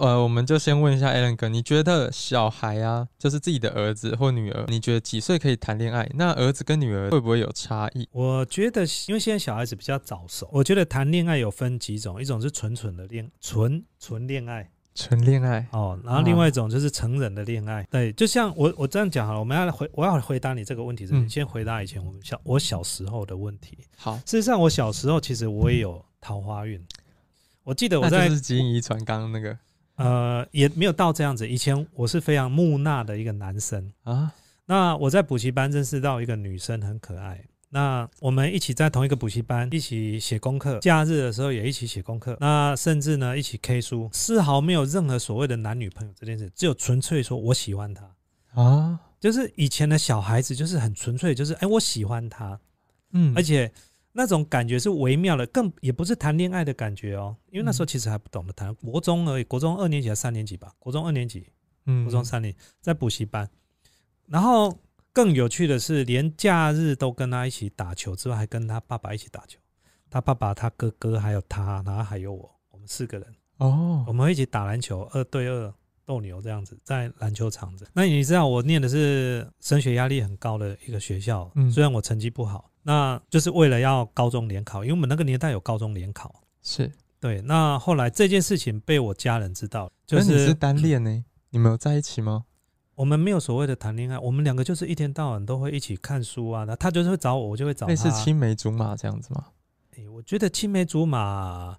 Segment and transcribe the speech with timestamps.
[0.00, 6.10] 呃，我们就先问一下 Alan 哥，你觉得小孩啊，就是自己的儿子或女儿，你觉得几岁可以谈恋爱？
[6.14, 8.08] 那儿子跟女儿会不会有差异？
[8.12, 14.70] 我觉得，因为现在小孩子比较早熟，我觉得谈恋爱有分几种，一种是纯纯的恋，纯纯恋爱。
[14.92, 23.78] 纯恋爱哦，然后另外一种就是成人的恋爱，对，就像我我这样讲好了，我们要回我要回答你这个问题，是先回答以前我们小我小时候的问题。
[23.96, 26.84] 好，事实上我小时候其实我也有桃花运，
[27.62, 29.56] 我记得我在基因遗传刚刚那个，
[30.00, 31.48] 呃，也没有到这样子。
[31.48, 34.32] 以前我是非常木讷的一个男生啊，
[34.66, 37.44] 那我在补习班认识到一个女生很可爱。
[37.72, 42.36] 那我们一起在同一个补习班，一起写功课，假日的时候也一起写功课。
[42.40, 48.10] 那甚至呢，一起 K 书，丝毫没有任何所谓的男女朋友这件事，只有纯粹说我喜欢她
[48.60, 48.98] 啊。
[49.20, 52.58] 就是以前的小孩子，就是很纯粹，就是哎，我喜欢她，
[53.12, 53.70] 嗯，而且
[54.12, 61.46] 那种感觉是微妙的，更也不是谈恋爱的感觉哦，因为那时候其实还不懂得谈，国中而已，国中二年级还是三年级吧，国中二年级，
[61.86, 63.48] 嗯，国中三年在补习班，
[64.26, 64.78] 然后。
[65.12, 69.58] 更有趣的是，连假日都跟他一起打球之外，还跟他爸爸一起打球。
[70.08, 75.74] 他爸爸、他哥哥还有他，然后还有我，我们四个人哦，我们会一起打篮球，二对二
[76.06, 77.88] 斗牛这样子，在篮球场子。
[77.92, 86.42] 那你知道我念的是升学压力很高的一个学校，虽然我成绩不好，那就是为了要高中联考，因为我们那个年代有高中联考。
[86.62, 87.40] 是对。
[87.42, 91.24] 那后来这件事情被我家人知道，就是你是单恋呢？
[91.50, 92.44] 你们有在一起吗？
[92.94, 96.64] 我们没有所谓的谈恋爱，我们两个就是一天到晚都会一起看书啊。
[96.64, 97.90] 那他就是会找我，我就会找他。
[97.90, 99.46] 类似青梅竹马这样子吗？
[99.96, 101.78] 哎，我觉得青梅竹马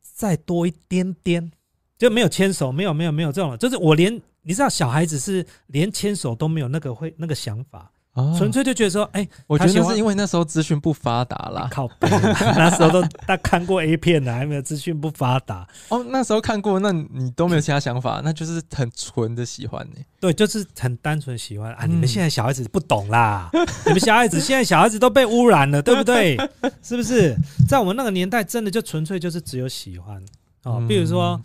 [0.00, 1.52] 再多一点点，
[1.98, 7.90] 就没有牵手，没有没有没有这种，就是我连你知道小孩子是连牵手都没有那个会那个想法。
[8.38, 11.68] 纯粹就觉得说，哎，我觉得是因为那时候资讯不发达啦。
[11.72, 15.66] 靠，那时候都他看过 A 片的，还没有资讯不发达。
[15.88, 19.96] 哦，那时候看过，那你都没有其他想法，那就是很纯的喜欢呢。
[20.20, 21.86] 对，就是很单纯喜欢啊。
[21.86, 23.50] 你们现在小孩子不懂啦，
[23.86, 26.36] 你们小孩子现在小孩子都被污染了，对不对？
[26.82, 27.36] 是不是？
[27.68, 30.22] 在我们那个年代，真的就纯粹就是只有喜欢
[30.62, 30.84] 哦。
[30.88, 31.40] 比如说，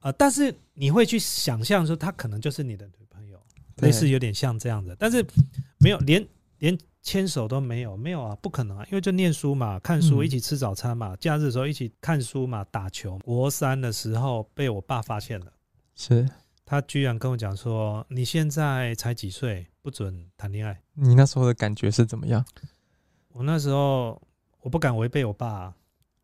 [0.00, 2.88] 呃，但是你会去想象说，他可能就是你的。
[3.76, 5.24] 类似有点像这样子，但是
[5.78, 6.26] 没有连
[6.58, 13.18] 连牵手都没有，没有啊，不可能啊，因为就念书嘛，看书一起吃早餐嘛，假日的时候一起看书嘛，打球。
[13.18, 15.52] 国三的时候被我爸发现了，
[15.94, 16.28] 是
[16.64, 22.44] 他居然跟我讲说：“你现在才几岁，不准谈恋爱。”你那时候的感觉是怎么样？
[23.32, 24.20] 我那时候
[24.62, 25.74] 我不敢违背我爸，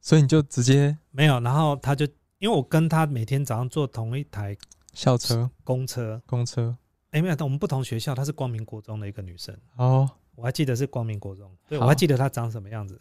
[0.00, 1.38] 所以你就直接没有。
[1.40, 2.06] 然后他就
[2.38, 4.56] 因为我跟他每天早上坐同一台
[4.94, 6.76] 校车、公车、公车。
[7.12, 13.00] 哎，没有，我们不同学校，她是光明国中的一个女生哦，我还记得是光明国中，对我还记得她长什么样子。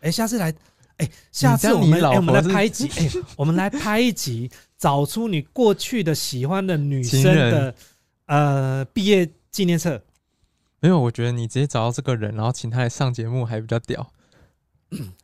[0.00, 0.52] 哎，下次来，
[0.96, 7.74] 哎，下次我们哎，我们来拍一集， 哎，我们来拍一集，找出你过去的喜欢的女生的
[8.26, 10.02] 呃毕业纪念册。
[10.80, 14.10] 没有，我觉得你直接找到这个人，然后请他来上节目还比较屌。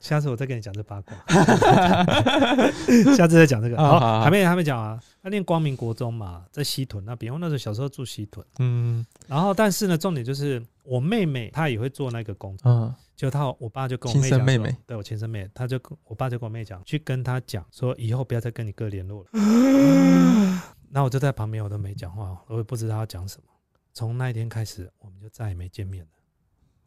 [0.00, 1.14] 下次我再跟你讲这八卦，
[3.14, 3.76] 下次再讲这个。
[3.82, 4.98] 好，还没还没讲啊。
[5.28, 7.30] 他念光明国中嘛，在西屯那边。
[7.30, 9.04] 我那时候小时候住西屯，嗯。
[9.26, 12.94] 然后，但是呢，重点就是我妹妹她也会做那个工作，嗯。
[13.14, 19.30] 就她，我爸就跟我妹讲，妹妹，对我亲生妹，她就跟我爸就跟我妹讲，去跟她讲说，以后不要再跟你哥联络了。
[20.90, 23.44] 那我就在旁边，我都没讲话，我也不知道要讲什么。
[23.92, 26.10] 从那一天开始，我们就再也没见面了。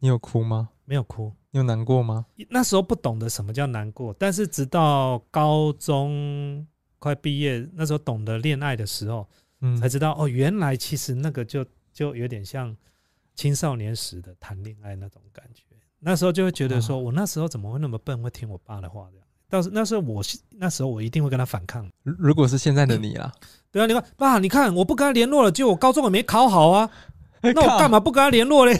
[0.00, 0.70] 你有哭吗？
[0.84, 1.32] 没有哭。
[1.52, 2.26] 你有难过吗？
[2.48, 6.66] 那时候不懂得什么叫难过，但是直到高中
[7.02, 9.28] 快毕业，那时候懂得恋爱的时候，
[9.60, 12.74] 嗯，才知道哦，原来其实那个就就有点像
[13.34, 15.64] 青少年时的谈恋爱那种感觉。
[15.98, 19.26] 那时候就会觉得说，我那时候怎么会那么笨，会听我爸的话这样？
[19.48, 21.90] 但是那时候我那时候我一定会跟他反抗。
[22.04, 23.32] 如果是现在的你啊，
[23.72, 26.88] 对啊，你看爸，你看我不跟他联络了，就我高中也没考好啊。
[27.42, 28.72] 那我干嘛不跟他联络嘞？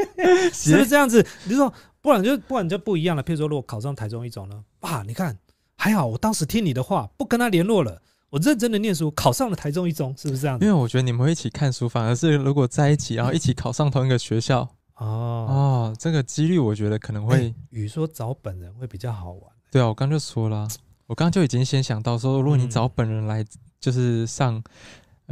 [0.52, 1.26] 是不是这样子？
[1.44, 1.72] 你说，
[2.02, 3.24] 不然就不然就不一样了。
[3.24, 4.62] 譬如说，如果考上台中一中呢？
[4.78, 5.34] 爸，你看
[5.82, 8.00] 还好，我当时听你的话，不跟他联络了，
[8.30, 10.56] 我认真的念书，考上了台中一中，是不是这样？
[10.60, 14.60] 因为我觉得你们会一起看书，反而是如果在一起，然后一起考上同一个学校，
[14.94, 17.52] 哦哦，这个几率我觉得可能会。
[17.70, 19.42] 与说找本人会比较好玩。
[19.72, 20.68] 对啊，我刚就说了，
[21.08, 23.44] 我刚刚就已经先想到说，如果你找本人来，
[23.80, 24.62] 就是上。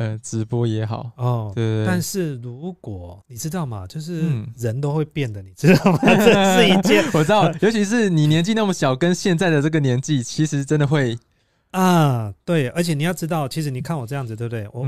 [0.00, 1.84] 呃，直播也好哦，对。
[1.84, 3.86] 但是如果你知道嘛？
[3.86, 4.22] 就是
[4.56, 5.98] 人都会变的，你知道吗？
[6.16, 11.18] 这是一件 我知道，尤其是你年纪那么小，跟现在的这个年纪，其实真的会
[11.72, 12.68] 啊，对。
[12.68, 14.66] 而且你要知道，其实你看我这样子，对不对？
[14.72, 14.80] 我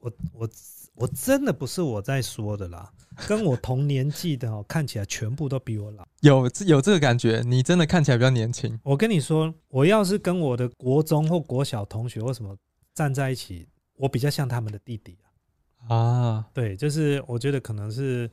[0.00, 0.48] 我 我
[0.96, 2.92] 我真的不是我在说的啦，
[3.26, 8.78] 跟我同年纪的哦，看起来全部都比我老， 有有这个感觉，你真的看起来比较年轻。
[8.82, 12.54] 我跟你说，我要是跟我的国中或国小同学或什么。
[12.94, 15.94] 站在一起，我比较像他们的弟弟啊。
[15.94, 18.30] 啊，对，就是我觉得可能是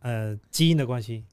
[0.00, 1.24] 呃基因的关系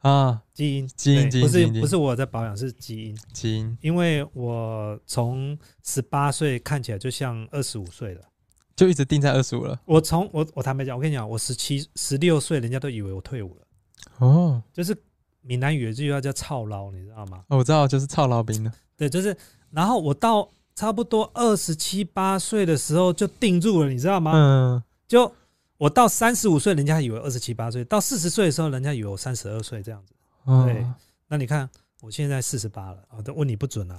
[0.00, 3.16] 啊，基因基因不是不是我在保养，是基因。
[3.32, 8.22] 基因因为我从十八岁看起来就像二十五岁了，
[8.76, 9.80] 就一直定在二十五了。
[9.86, 13.66] 我从我我坦白讲，我跟你讲，我十七十六岁，人家都以为我退伍了。
[14.18, 14.96] 哦，就是
[15.40, 17.44] 闽南语有一句话叫“操劳”，你知道吗？
[17.48, 18.72] 哦，我知道，就是操劳兵的。
[18.96, 19.36] 对，就是，
[19.70, 24.32] 然后我到差不多二十七八岁的时候就定住了，你知道吗？
[24.34, 25.32] 嗯，就
[25.78, 30.12] 我到三十五岁，人家以为二十七八岁；到四十岁的时候，人家以为我三十二岁这样子。
[30.44, 30.94] 对哦，
[31.28, 31.68] 那你看
[32.02, 33.98] 我现在四十八了，啊，都问你不准啊？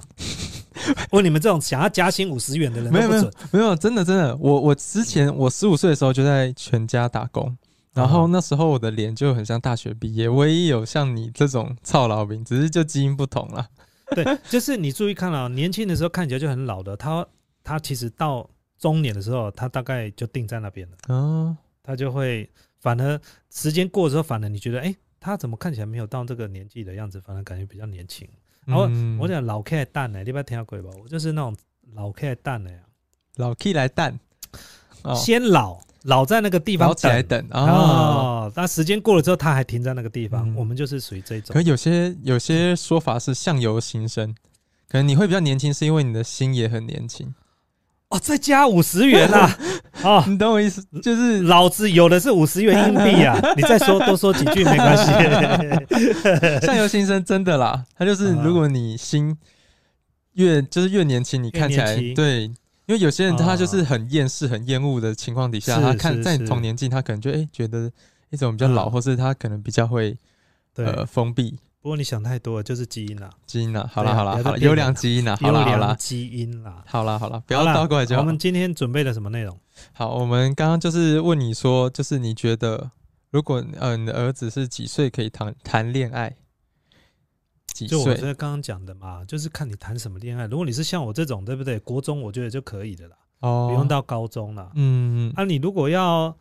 [1.10, 3.30] 问你们这种想要加薪五十元的人都没有没有。
[3.50, 7.58] 没有，真的真的，我我之前我十五岁的时候就在全家打工，
[7.92, 13.66] 然后嗯那时候我的脸就很像大学毕业，唯一有像你这种操劳兵，只是就基因不同了。
[14.14, 17.26] 对， 就是你注意看啊，年轻的时候看起来就很老的，他
[17.62, 20.96] 他其实到中年的时候，他大概就定在那边了。
[21.08, 22.48] 哦，他就会
[22.80, 23.20] 反而
[23.50, 28.28] 时间过的时候，反而你觉得，哎、他怎么看起来没有到这个年纪的样子，反而感觉比较年轻。
[28.64, 30.90] 然后嗯我讲老 K 的蛋呢，你不要听过吧？
[31.02, 31.56] 我就是那种
[31.94, 32.70] 老 K 的蛋呢，
[33.36, 34.18] 老 K 来蛋，
[35.02, 37.66] 哦，先老老在那个地方老起来等等哦。
[37.66, 41.60] 哦，但时间过了之后，他还停在那个地方，嗯我们就是属于这种可。
[41.62, 44.34] 有些有些说法是相由心生，
[44.88, 47.34] 可能你会比较年轻，是因为你的心也很年轻。
[48.08, 49.58] 哦，再加五十元啊！
[50.02, 50.82] 哦，你懂我意思？
[51.02, 53.38] 就是老子有的是五十元硬币啊！
[53.54, 55.04] 你再说多说几句没关系。
[56.64, 57.84] 相由心生，真的啦。
[57.98, 59.36] 它就是啊如果你心
[60.32, 62.50] 越就是越年轻，你看起来对，
[62.88, 67.92] 因为有些人他就是啊很厌世、很厌恶的情况底下，他看在是是同年纪，他可能就哎、觉得
[68.30, 70.16] 一种比较老，啊或是他可能比较会，
[70.76, 73.86] 呃封闭不过你想太多了，就是基因啦，基因啦。
[73.92, 75.36] 好啦好啦优良基因啦。
[75.36, 76.82] 好优啦好啦良基因啦。
[76.86, 78.26] 好啦好啦，不要倒过来就好我。
[78.26, 79.54] 们今天准备了什么内容？
[79.92, 82.90] 好，我们刚刚就是问你说，就是你觉得
[83.30, 86.34] 如果呃你的儿子是几岁可以谈谈恋爱？
[87.78, 88.14] 几就我岁？
[88.16, 90.46] 在刚刚讲的嘛，就是看你谈什么恋爱。
[90.46, 91.78] 如果你是像我这种，对不对？
[91.80, 94.70] 国中我觉得就可以的啦，哦不用到高中啦。
[94.74, 96.34] 嗯，啊，你如果要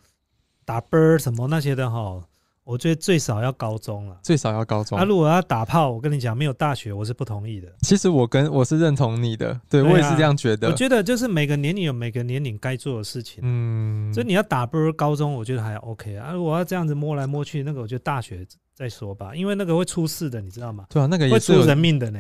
[0.66, 2.22] 打啵儿什么那些的哈，
[2.64, 4.20] 我觉得最少要高中了。
[4.22, 5.06] 最少要高中啊，。
[5.06, 7.72] 如果要打炮，我跟你讲，没有大学我是不同意的。
[7.82, 10.68] 其实我跟我是认同你的，对对啊我也是这样觉得。
[10.68, 13.40] 我觉得就是每个年龄有每个年龄该做的事情。
[13.44, 16.34] 嗯，所以你要打啵儿高中，我觉得还 OK 啊。
[16.34, 18.46] 如果要这样子摸来摸去，那个我觉得大学
[18.78, 20.86] 再说吧，因为那个会出事的，你知道吗？
[20.88, 22.20] 对啊，那个会也是有出人命的呢。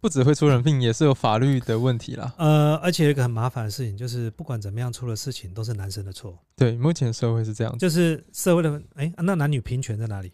[0.00, 2.32] 不只会出人命，也是有法律的问题啦。
[2.38, 6.38] 呃，而且有一个很麻烦的事情，就是不管怎么样出了事情，都是男生的错。
[6.56, 7.78] 对，目前社会是这样子。
[7.78, 10.32] 就是社会的哎、那男女平权在哪里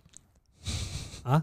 [1.25, 1.43] 啊？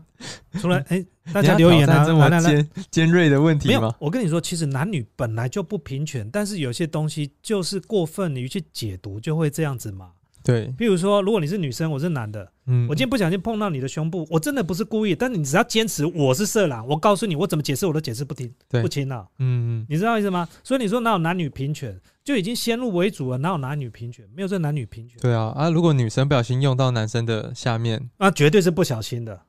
[0.53, 10.13] 除了哎、大家留言啊，这么尖尖锐的问没有题吗？，我跟你说，其实男女本来就不平权，但是有些东西就是过分于去解读，就会这样子嘛。
[10.43, 20.47] 对，比如说，如果你是女生，我是男的，嗯，我今天不小心碰到你的胸部，我真的不是故意，但你只要坚持我是色狼，我告诉你，我怎么解释我都解释不听对不清了，嗯嗯，你知道意思吗？
[20.63, 24.25] 所以你说哪有男女平权，就已经先入为主了，哪有男女平权？
[24.35, 25.69] 没有这男女平权，对啊啊！
[25.69, 29.41] 如果女生不小心用到男生的下面，那绝对是不小心的。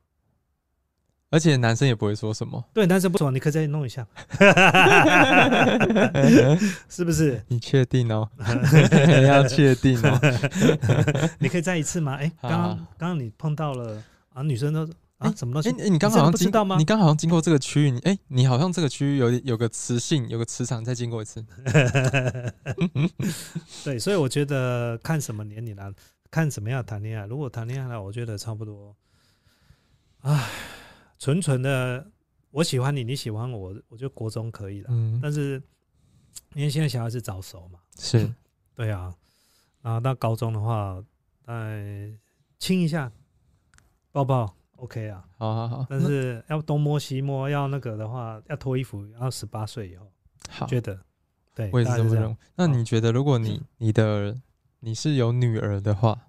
[1.35, 4.07] 而且男生也不会说什么，对，男生不爽，你可以再弄一下，
[6.89, 7.43] 是不是？
[7.49, 8.31] 你确定哦？
[8.39, 10.17] 你 要确定哦？
[11.41, 12.15] 你可以再一次吗？
[12.15, 14.01] 哎，好刚刚刚刚你碰到了
[14.33, 14.89] 啊，女生都
[15.19, 15.87] 啊什么东西哎、？
[15.87, 21.45] 哎你刚好像知道吗你刚好像经过这个区域，你哎、你好像这个区域有有个磁性，有个磁场，再经过一次。
[23.85, 25.91] 对，所以我觉得看什么年龄啊，
[26.31, 27.27] 看怎么样谈恋爱。
[27.27, 28.95] 如果谈恋爱了，我觉得差不多，
[30.23, 30.49] 唉，
[31.19, 32.11] 纯纯的
[32.51, 34.89] 我喜欢你，你喜欢我，我觉得国中可以了。
[34.91, 35.63] 嗯，但是
[36.55, 38.33] 因为现在小孩子早熟嘛，是，
[38.75, 39.13] 对啊，
[39.83, 41.03] 然后到高中的话，
[41.47, 42.13] 哎，
[42.59, 43.11] 亲一下，
[44.13, 45.25] 抱抱，OK 啊。
[45.37, 50.11] 好好好，但是要东摸西摸，要那个的话，要脱衣服，要十八岁以后，
[50.49, 50.99] 好，觉得。
[51.55, 52.37] 对，我也是这么认为。
[52.57, 54.37] 那你觉得，如果你你的
[54.81, 56.27] 你是有女儿的话，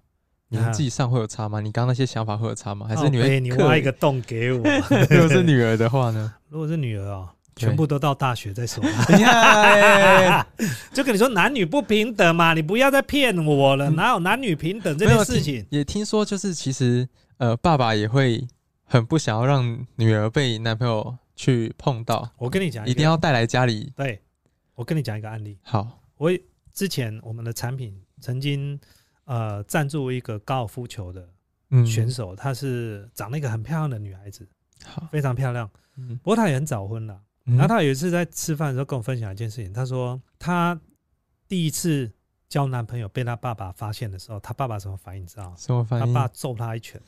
[0.48, 1.60] 年纪上会有差吗？
[1.60, 2.86] 你刚刚那些想法会有差吗？
[2.88, 4.58] 还是你会刻意你挖一个洞给我？
[5.10, 6.32] 如果是女儿的话呢？
[6.48, 8.82] 如果是女儿哦，全部都到大学再说。
[10.92, 15.66] 就跟你说男女不平等嘛，你不要再骗我了，哪有男女平等这件事情？
[15.70, 18.46] 也听说，就是其实呃，爸爸也会
[18.84, 23.92] 很不想要让女儿被男朋友去碰到，我跟你讲，一定要带来家里。
[23.96, 24.20] 对。
[24.76, 25.88] 我跟你讲一个案例，好，
[26.18, 26.30] 我
[26.74, 28.78] 之前我们的产品曾经
[29.26, 31.28] 呃赞助一个高尔夫球的
[31.70, 34.48] 嗯，选手，她是长了一个很漂亮的女孩子，
[34.84, 35.70] 好，非常漂亮。
[35.96, 37.20] 嗯，不过她也很早婚了。
[37.44, 40.80] 嗯然后她有一次在吃饭的时候跟我分享一件事情，她说她
[41.46, 42.10] 第一次
[42.48, 45.22] 交男朋友被她爸爸发现的时候，她爸爸什么反应？
[45.22, 45.56] 你知道吗？
[45.56, 46.06] 什么反应？
[46.06, 47.00] 他爸揍她一拳，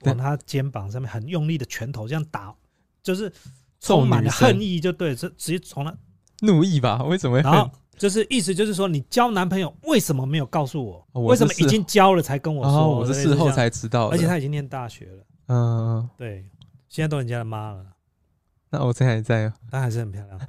[0.00, 2.54] 往她肩膀上面很用力的拳头这样打，
[3.02, 3.32] 就是
[3.80, 5.94] 充满了恨意，就对，这直接从那
[6.40, 7.02] 怒意吧？
[7.04, 7.40] 为什么？
[7.40, 11.06] 然后就是意思就是说，你交男朋友为什么没有告诉我？
[11.22, 12.98] 为什么已经交了才跟我说？
[12.98, 15.24] 我是事后才知道，而且他已经念大学了。
[15.48, 16.44] 嗯，对，
[16.88, 17.84] 现在都人家的妈了。
[18.70, 20.40] 那我现在还在哦，她还是很漂亮。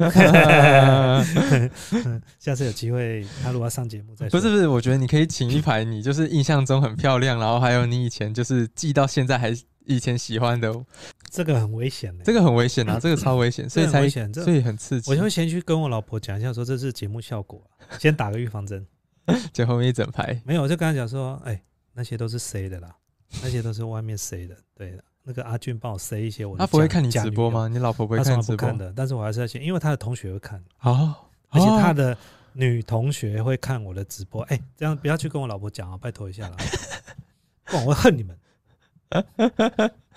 [2.40, 4.40] 下次有机会，她如果要上节目再说。
[4.40, 9.54] 不是不是，我觉得你可以请一排你就是印象中很漂亮，然后还有你以前就是记到现在还
[9.86, 10.74] 以前喜欢的。
[11.34, 15.10] 这个很危险的，这个很危险啊， 这个超危险，所以才所以很刺激。
[15.10, 17.60] 我就会先去跟我老婆讲一下，说这是节目效果，
[18.00, 18.86] 先打个预防针。
[19.52, 21.60] 就后面一整排没有，我就跟他讲说，哎，
[21.94, 22.96] 那些都是塞的啦，
[23.42, 25.04] 那些都是外面塞的，对的。
[25.24, 27.68] 那个阿俊帮我塞一些，我他不会看你直播吗？
[27.70, 31.16] 你老婆不会看直播的，但是我还是要先，因为他的同学会看哦，
[31.50, 32.16] 而且他的
[32.52, 34.42] 女同学会看我的直播。
[34.44, 36.58] 哎，这样不要去跟我老婆讲啊，拜托一下了，
[37.64, 38.38] 不然我会恨你们。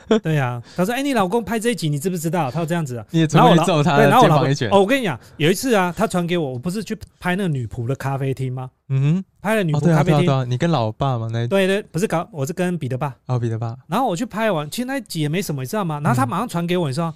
[0.22, 2.50] 对呀，他说：“哎，你老公拍这一集，你知不知道？
[2.50, 8.70] 他这样子啊。”你然后我揍他，然后我老婆哦，我跟你讲，有一次啊，他传给我，我不是去拍那个女仆的咖啡厅吗？
[8.88, 10.50] 嗯哼，拍了女仆咖啡厅。
[10.50, 11.28] 你跟老爸吗？
[11.32, 13.16] 那对对，不是搞，我是跟彼得爸。
[13.26, 13.76] 哦，彼得爸。
[13.88, 16.00] 然后我去拍完，其实那一集也没什么，你知道吗？
[16.02, 17.12] 然后他马上传给我，你说：“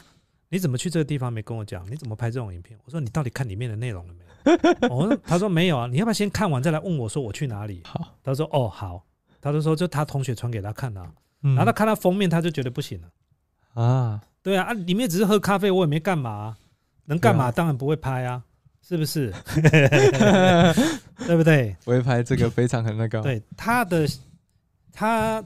[0.51, 1.85] 你怎么去这个地方没跟我讲？
[1.91, 4.31] 你怎么拍这种影片？”我说：“你到底看里面的内容了没有？”
[4.91, 9.05] 我说：“他说没有啊，你要不要先看完再来问我说我去哪里？”好，他说：“哦，好。”
[9.41, 11.01] 他就说：“就他同学传给他看的。”
[11.43, 13.09] 然后他看到封面，他就觉得不行了。
[13.75, 16.57] 啊，对啊，啊，里面只是喝咖啡，我也没干嘛，
[17.07, 17.51] 能干嘛？
[17.51, 18.43] 当然不会拍啊，
[18.83, 19.33] 是不是？
[21.27, 21.77] 对不对？
[21.85, 23.21] 不会拍这个非常很那个。
[23.23, 24.07] 对他的，
[24.93, 25.43] 他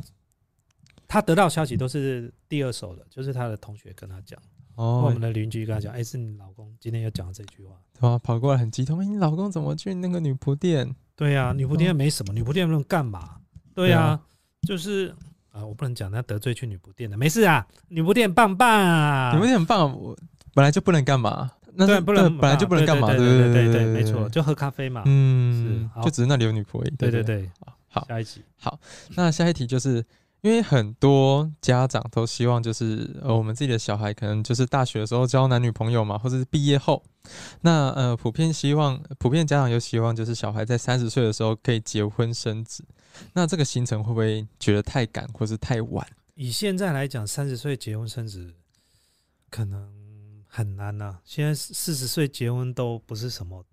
[1.07, 4.41] 他得到消息都是第二手的，就是他的同学跟他讲，
[4.77, 10.95] 哦，我们的邻居跟他讲，哎，是你老公今天又讲了这句话，啊，跑过来很激动，你老公怎么去那个女仆店？
[11.15, 13.37] 对呀，女仆店没什么，女仆店能干嘛？
[13.75, 14.19] 对呀，
[14.63, 15.15] 就是。
[15.55, 20.17] 啊，我不能讲他得罪去女仆店的，没事啊，女仆店棒棒啊，女仆店很棒，我
[20.53, 27.49] 本来就不能干嘛，那对，不能，本来就不能干嘛，对对对对，没错，就喝咖啡嘛，嗯，就只是那里有女仆而已，对对对，
[27.89, 28.77] 好，下一题，好，
[29.15, 30.05] 那下一题就是
[30.41, 37.01] 因为很多家长都希望就是呃我们自己的小孩可能就是大学的时候交男女朋友嘛，或者是毕业后，
[37.61, 42.85] 那呃普遍希望，普遍家长又希望就是小孩在三十岁的时候可以结婚生子。
[43.33, 46.07] 那这个行程会不会觉得太赶，或是太晚？
[46.35, 48.55] 以现在来讲，三十岁结婚生子
[49.51, 49.89] 可能
[50.49, 51.19] 很难呐。
[51.25, 53.65] 现在四十岁结婚都不是什么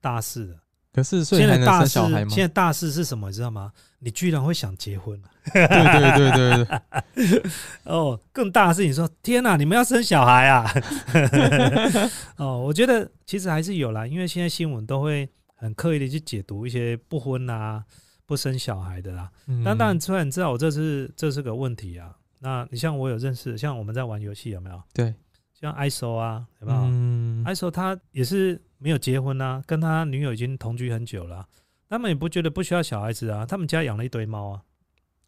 [0.00, 0.56] 大事了。
[0.94, 2.30] 可四十岁还能生小孩吗？
[2.30, 3.28] 现在大事是什么？
[3.28, 3.70] 你知道吗？
[3.98, 5.20] 你居然会想结婚？
[5.52, 7.42] 对对对对。
[7.84, 10.66] 哦，更大的事情说，天哪，你们要生小孩啊？
[12.38, 17.84] 哦，我觉得其实还是有啦，因为现在新闻都会很刻意的去解读一些不婚啊。
[18.26, 22.14] 不生小孩的啦，那当然，突然知道我这是这是个问题啊。
[22.40, 24.82] 那你像我有认识，像我们在玩游戏有没有？
[24.92, 25.14] 对，
[25.54, 26.80] 像 ISO 啊，有没有
[27.50, 31.46] ？ISO 他也是没有结婚啊，跟他女友已经同居很久了，
[31.88, 34.62] 他们也不觉得不需要小孩子啊，他们家养了一堆猫啊。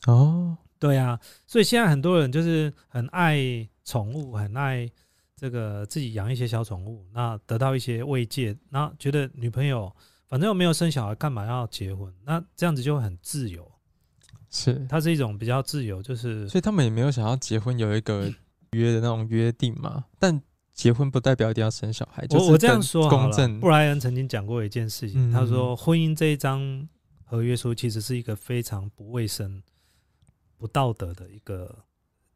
[0.07, 4.91] 哦，对啊，所以现在很多人就是很爱宠物，很爱
[5.37, 9.95] 这个自己养一些小宠物，那得到一些慰藉，那觉得女朋友。
[10.29, 12.13] 反正又没有生小孩，干嘛要结婚？
[12.25, 13.67] 那这样子就会很自由，
[14.51, 18.31] 是它是一种比较自由，就是所以他们也没有想要结婚有一个
[18.73, 20.05] 约的那种约定嘛。
[20.19, 20.41] 但
[20.75, 22.27] 结婚不代表一定要生小孩。
[22.31, 23.49] 我我这样说好了。
[23.59, 26.87] 布莱恩曾经讲过一件事情，他说婚姻这一张
[27.25, 29.63] 合约书其实是一个非常不卫生、
[30.57, 31.85] 不道德的一个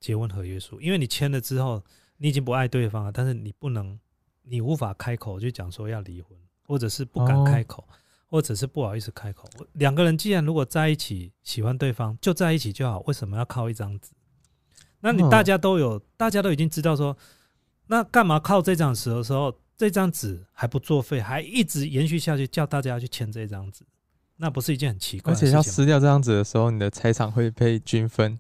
[0.01, 1.85] 结婚合约书，因为你签了之后，
[2.17, 3.99] 你已经不爱对方了，但是你不能，
[4.43, 6.37] 你无法开口就讲说要离婚。
[6.73, 7.87] 或者是不敢开口，
[8.31, 9.47] 或者是不好意思开口。
[9.75, 13.01] 两个人既然如果在一起喜欢对方，就在一起就好。
[13.01, 14.09] 为什么要靠一张纸？
[15.01, 17.15] 那你大家都有，大家都已经知道说，
[17.89, 23.85] 那干嘛靠这张纸的时候，这张纸还不作废，还一直延续下去，叫大家去签这张纸，
[24.39, 25.31] 那不是一件很奇怪？
[25.31, 28.39] 而且要撕掉这张纸的时候，你的财产会被均分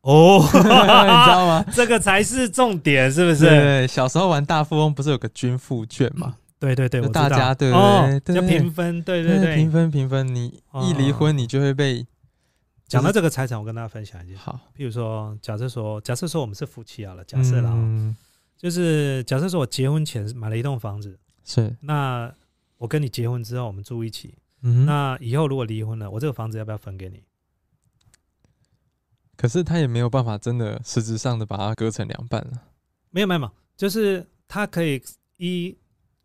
[0.00, 1.64] 哦， 你知道吗？
[1.72, 3.44] 这个才是重点，是不是？
[3.44, 6.36] 对，小时候玩大富翁不是有个均富券吗？
[6.58, 12.06] 对对对，大家对对对，要平分，对对对，平分平分，你一离婚，你就会被。
[12.88, 14.38] 讲到这个财产，我跟大家分享一下。
[14.40, 17.70] 好，譬如说，假设说，假设说我们是夫妻好了，假设了，
[18.56, 22.32] 就是假设说我结婚前买了一栋房子，是，那
[22.78, 27.22] 我跟你结婚之后，我们住一起，嗯，那以后如果离婚了，我这个房子要不要分给你？
[29.36, 32.52] 可是他也没有办法真的实质上的把它割成两半了。
[33.10, 35.02] 没有没有，就是他可以
[35.36, 35.76] 一。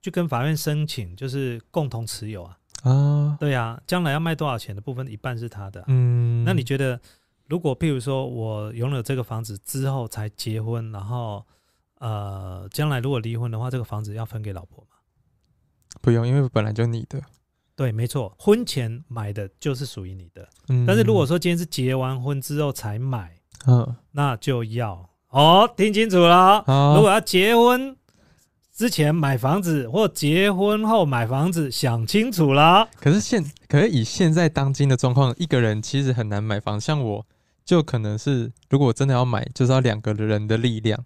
[0.04, 2.58] 去跟法院申请，就是共同持有啊。
[2.84, 3.36] 啊。
[3.40, 5.84] 对呀，将来要卖多少钱的部分，一半是他的。
[5.88, 7.00] 嗯，那你觉得，
[7.48, 11.44] 如果譬如说我拥有这个房子之后才结婚，然后
[12.00, 14.98] 呃，将来如果离婚的话，这个房子要分给老婆吗？
[16.02, 17.22] 不用，因为本来就你的。
[17.76, 20.48] 对，没错，婚前买的就是属于你的。
[20.68, 26.64] 嗯，但是如果说今天是结完婚之后才买，嗯，那就要哦，听清楚了。
[26.96, 27.96] 如果要结婚
[28.76, 32.90] 之前买房子，或结婚后买房子，想清楚了。
[33.00, 36.82] 可是现，可是以现在当今的状况，一个人其实很难买房。
[36.82, 37.24] 像我，
[37.64, 41.00] 就可能是如果真的要买，就是要两个人的力量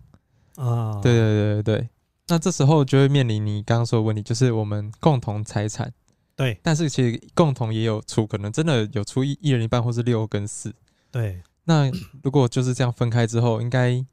[0.56, 1.02] 啊。
[1.02, 1.90] 对对对对对，
[2.30, 5.92] 那这时候就会面临你刚刚说的问题，就是我们共同财产。
[6.38, 10.74] 对，但是其实共同也有出，可能真的有出一一人一半，或是六跟四。
[11.12, 11.92] 对，那
[12.24, 14.06] 如果就是这样分开之后，应该，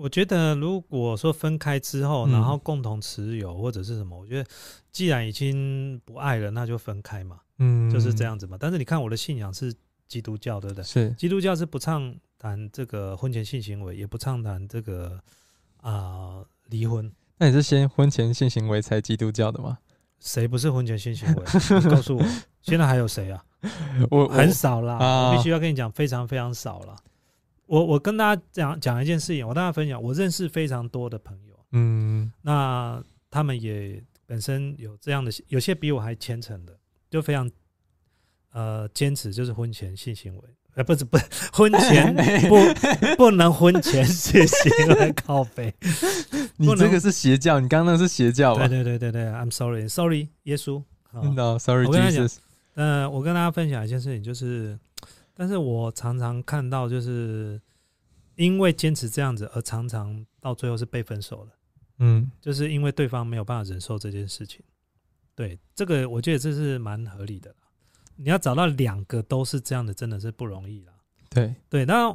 [0.00, 4.48] 我觉得如果说分开之后，然后共同持有或者是什么，我觉得
[4.90, 8.56] 既然已经不爱了，那就分开嘛，嗯，就是这样子嘛。
[8.58, 9.74] 但是你看我的信仰是
[10.08, 10.82] 基督教，对不对？
[10.84, 15.20] 是基督教是不倡谈这个婚前性行为，也不倡谈这个
[15.82, 17.12] 啊离婚。
[17.36, 19.78] 那你是先婚前性行为才基督教的吗？
[20.18, 21.44] 谁不是婚前性行为？
[21.90, 22.24] 告诉我，
[22.62, 23.44] 现在还有谁啊？
[24.10, 24.96] 我很少啦，
[25.28, 26.96] 我必须要跟你讲，非常非常少了。
[27.70, 33.00] 我我跟大家讲讲一件事情，我跟大家分享，我认识非常多的朋友，嗯，那
[33.30, 36.76] 他们也本身有这样的，有些比我还虔诚的，
[37.08, 37.48] 就非常
[38.50, 40.42] 呃坚持，就是婚前性行为。
[40.74, 41.16] 呃，不是不，
[41.52, 42.12] 婚前
[42.48, 42.56] 不
[43.16, 45.72] 不能婚前性行为靠背。
[46.58, 48.66] 你这个是邪教，你刚刚那是邪教吧？
[48.66, 50.82] 对对对对对，I'm sorry，sorry，耶稣。
[51.12, 51.20] 他
[52.10, 52.28] 讲，
[52.74, 54.76] 嗯，我跟大家分享一件事情，就是，
[55.40, 57.58] 但是我常常看到，就是
[58.36, 61.52] 因为坚持这样子，而常常到最后是被分手了。
[62.00, 64.62] 嗯，就是因为对方没有办法忍受这件事情。
[65.34, 67.56] 对，这个我觉得这是蛮合理的。
[68.16, 70.92] 你要找到两个都是这样的，真的是不容易啦。
[71.30, 72.14] 对对，那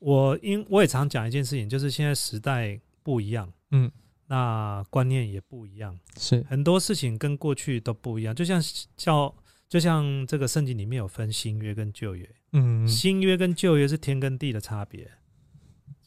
[0.00, 3.88] 我因我也常讲一件事情，就是现在时代不一样，嗯，
[4.26, 8.34] 那观念也不一样，是很多事情跟过去都不一样。
[8.34, 8.60] 就像
[8.96, 9.32] 叫
[9.68, 15.10] 就像这个圣经里面有分新约跟旧约，嗯，新约跟旧约是天跟地的差别。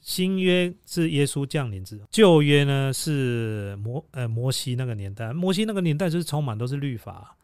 [0.02, 7.36] 新约是耶稣降临之后，旧约呢是摩呃摩西那个年代，摩西那个年代就是充满都是律法。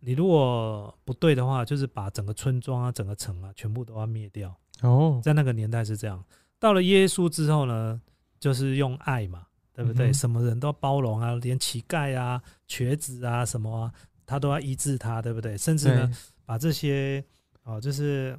[0.00, 4.54] 你如果不对的话，就是把整个村庄啊、整个城啊，全部都要灭掉。
[4.82, 6.22] 哦，在那个年代是这样。
[6.58, 7.98] 到了耶稣之后呢，
[8.38, 10.12] 就是用爱嘛，对不对？
[10.12, 13.92] 什么人都要包容啊，连乞丐啊、瘸子啊什么啊，
[14.26, 15.56] 他都要医治他，对不对？
[15.56, 16.10] 甚至呢，
[16.44, 17.24] 把这些
[17.64, 18.38] 哦，就是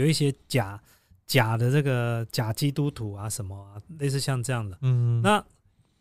[0.00, 0.82] 有一些假
[1.26, 4.78] 假的这个假基督徒啊什么啊，类似像这样的。
[4.80, 5.20] 嗯。
[5.22, 5.44] 那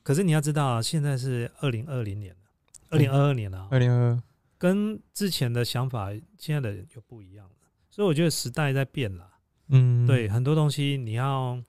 [0.02, 2.42] 可是你要知道啊，现在是二零二零年了，
[2.90, 4.24] 二零二二年了，二零二二。
[4.58, 7.56] 跟之前的想法，现在的又不一样了，
[7.90, 9.30] 所以我觉得时代在变了。
[9.68, 11.62] 嗯，对，很多东西你要，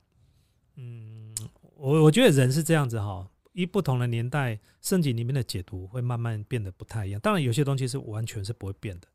[0.77, 1.35] 嗯，
[1.77, 7.21] 我我觉得人是这样子哈，一不同的年代，圣经里面的解读会慢慢变得不太一样。
[7.21, 9.07] 当然，有些东西是完全是不会变的，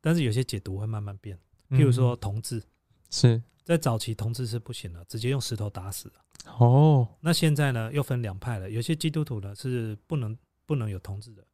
[0.00, 1.38] 但是有些解读会慢慢变。
[1.70, 2.62] 譬如说同志，
[3.10, 6.14] 是在早期同志是不行了，直接用石头打死的。
[6.58, 11.44] 哦，那现在呢，又分两派了，有些基督徒呢是不能不能有同志的。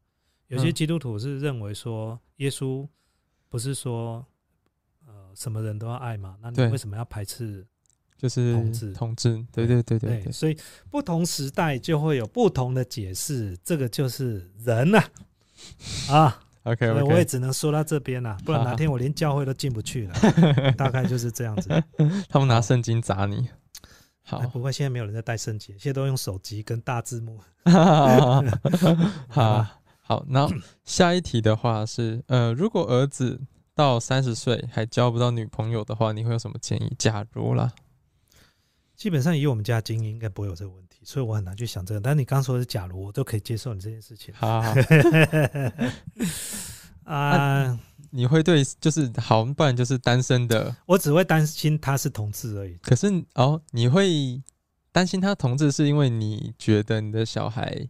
[0.48, 2.86] 有些基督徒是认为说，耶稣
[3.48, 4.26] 不是说，
[5.06, 6.36] 呃，什么人都要爱嘛？
[6.42, 7.66] 那你为什么要排斥？
[8.18, 10.30] 就是同志，同志，对对对对。
[10.30, 10.56] 所以
[10.90, 15.02] 不同时代就会有不同的解释，这个就是人呐。
[16.08, 20.14] 啊，OK OK，我也只能说到这边了，不然哪天我连教会都进不去了。
[20.76, 21.68] 大概就是这样子。
[22.28, 23.48] 他们拿圣经砸你。
[24.22, 27.38] 好，不过现在没有人在带圣经，现在都用手机跟大字幕。
[29.28, 29.66] 好。
[30.04, 30.48] 好，那
[30.84, 33.40] 下一题的话是，呃，如果儿子
[33.72, 36.92] 到三十岁还交不到女朋友的话，你会有什么建议？
[36.98, 37.72] 假如啦，
[38.96, 42.00] 基本上以我们家经营，应该不会有这个问题，所以我很难去想这个。
[42.00, 44.34] 但你刚说的是假如，我都可以接受你这件事情。
[44.34, 44.62] 好，
[47.04, 47.78] 啊，
[48.10, 52.76] 你会对就是好，不然就是单身的，我只会担心他是同志而已。
[52.82, 54.42] 可是哦，你会
[54.90, 57.88] 担心他同志，是因为你觉得你的小孩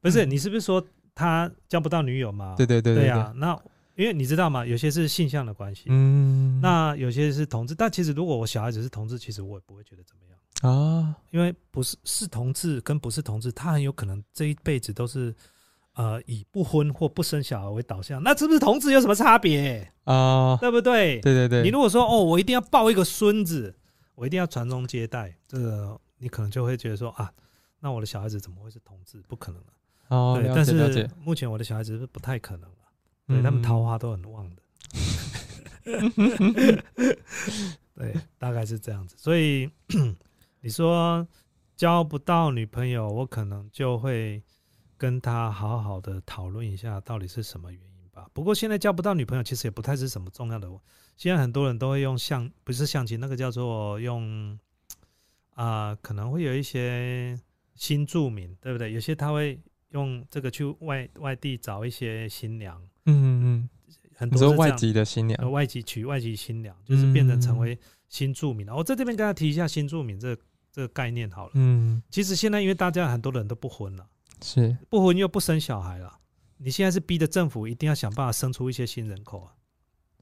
[0.00, 0.24] 不是？
[0.26, 0.84] 你是不是说？
[1.20, 2.54] 他交不到女友嘛？
[2.56, 3.32] 对对对对呀。
[3.34, 3.60] 那
[3.96, 4.64] 因为你知道吗？
[4.64, 7.74] 有些是性向的关系，嗯，那有些是同志。
[7.74, 10.27] 但其实如果我小孩子是同志，其实我也不会觉得怎么样
[10.62, 11.16] 啊。
[11.30, 15.34] 因为不是是同志跟不是同志，他很有可能这一辈子都是
[15.94, 18.22] 呃以不婚或不生小孩为导向。
[18.22, 20.56] 那是不是同志有什么差别啊？
[20.60, 21.20] 对不对？
[21.20, 21.62] 对对对。
[21.62, 23.74] 你如果说哦，我一定要抱一个孙子，
[24.14, 27.32] 我一定要传宗接代，这个你可能就会觉得说啊，
[27.80, 29.22] 那我的小孩子怎么会是同志？
[29.28, 29.72] 不可能的。
[30.08, 32.76] 哦，对，但是目前我的小孩子是不太可能了。
[33.26, 34.62] 对他们桃花都很旺的。
[37.94, 39.14] 对，大概是这样子。
[39.18, 39.70] 所以
[40.60, 41.26] 你说
[41.76, 44.42] 交不到女朋友，我可能就会
[44.96, 48.28] 跟他好好的讨论一下，到底是什么原因吧。
[48.32, 50.68] 不过现在交不到女朋友，其实也不太是什么重要的。
[51.16, 54.58] 现在很多人都会用相，不是相亲，那个叫做用
[55.54, 57.38] 啊，可能会有一些
[57.74, 58.92] 新住民，对不对？
[58.92, 63.68] 有些他会用这个去外外地找一些新娘，嗯嗯。
[64.14, 68.74] 很多外籍的新娘，外籍娶外籍新娘，就是变成成为新住民了。
[68.74, 70.36] 我在这边跟他提一下新住民这
[70.72, 71.52] 这个概念好了。
[71.54, 74.06] 嗯，其实现在因为大家很多人都不婚了，
[74.42, 74.76] 是。
[74.88, 76.18] 不婚又不生小孩了，
[76.56, 79.54] 你现在是逼着政府一定要想办法生出一些新人口啊，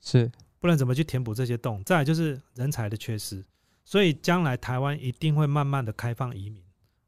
[0.01, 1.83] 是，不然怎么去填补这些洞？
[1.85, 3.45] 再来就是人才的缺失，
[3.85, 6.63] 所以将来台湾一定会慢慢的开放移民，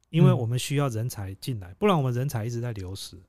[0.09, 3.21] 因为我们需要人才进来，不然我们人才一直在流失，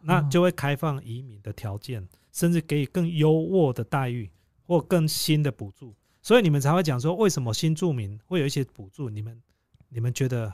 [0.00, 2.08] 那就会开放移民的条件。
[2.34, 4.28] 甚至给予更优渥的待遇
[4.64, 9.10] 或更新的补助，所以你们才会讲说，为什么新住民会有一些补助？
[9.10, 9.42] 你们
[9.90, 10.50] 你们觉得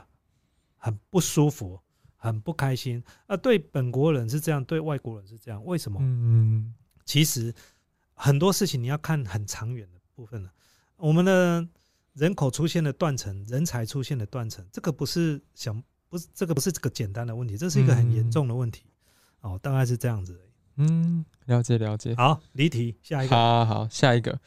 [0.75, 1.79] 很不舒服，
[2.17, 3.01] 很不开心？
[3.25, 5.97] 啊，对本国人是这样，对外国人是这样，为什么？
[6.01, 7.55] 嗯，其实
[8.13, 10.51] 很多事情你要看很长远的部分了。
[10.97, 11.65] 我们的
[12.15, 18.83] 人口出现了断层，人才出现了断层，这个不是想不是这个不是这个简单的问题，这是一个很严重的问题。
[19.39, 20.37] 哦，大概是这样子。
[20.77, 22.15] 嗯，了解了解。
[22.15, 23.35] 好，离题，下一个。
[23.35, 24.37] 好，好，下一个，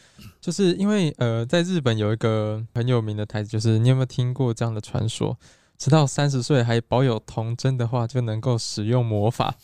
[0.41, 5.37] 就是因为呃，在日本有一个很有名的台词，就是你有没有听过这样的传说？
[5.77, 9.55] 直到三十岁还保有童真的话，就能够使用魔法。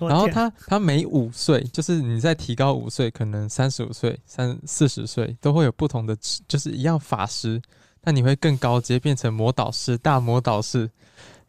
[0.00, 6.16] 然后他他每五岁，就是你在提高五岁，可能三十五岁、三四十岁都会有不同的，
[6.48, 7.60] 就是一样法师，
[8.00, 10.90] 但你会更高阶，变成魔导师、大魔导师。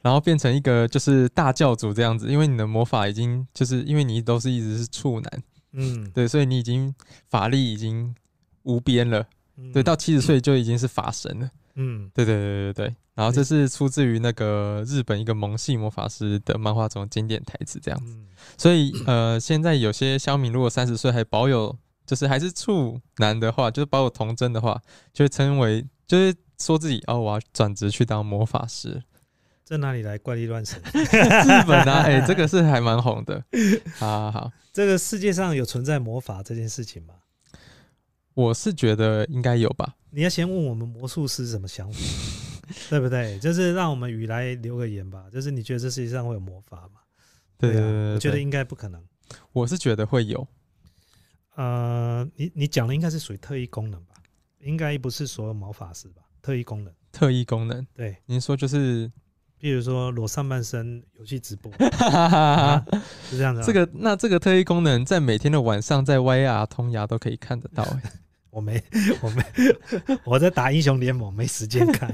[0.01, 6.93] 然后变成一个就是大教主这样子，因为你的魔法已经就是因为你都是一直是处男，嗯，对，所以你已经
[7.29, 8.15] 法力已经
[8.63, 9.25] 无边了，
[9.73, 12.95] 对，到七十岁就已经是法神了，嗯，对对对对对。
[13.15, 18.17] 然后这是出自于那个日本一个萌系魔法师的漫画中经典台词这样子，
[18.57, 24.81] 所以呃，现在有些乡民如果三十岁还保有就是还是处男的话，就是保有童真的话，
[25.12, 29.03] 就会称为就是说自己哦，我要转职去当魔法师。
[29.69, 30.82] 在哪里来怪力乱神？
[30.89, 33.39] 日本啊， 哎，这个是还蛮红的。
[33.99, 37.13] 好好好，这个世界上有存在魔法这件事情吗？
[38.34, 39.95] 我是觉得应该有吧。
[40.10, 41.99] 你要先问我们魔术师什么想法，
[42.89, 43.38] 对不对？
[43.38, 45.25] 就是让我们雨来留个言吧。
[45.32, 47.01] 就是你觉得这世界上会有魔法吗？
[47.60, 48.99] 对啊，我觉得应该不可能。
[49.53, 50.47] 我是觉得会有。
[51.53, 54.15] 呃，你你讲的应该是属于特异功能吧？
[54.62, 56.23] 应该不是所有魔法师吧？
[56.41, 57.86] 特异功能，特异功能。
[57.93, 59.12] 对，您说就是。
[59.59, 61.69] 比如说裸上半身游戏直播，
[63.29, 63.61] 是这样的。
[63.61, 67.85] 这个那这个特异功能在每天的晚上在 YR 通牙都可以看得到。
[68.51, 68.81] 我没，
[69.21, 69.43] 我没，
[70.25, 72.11] 我在打英雄联盟，没时间看。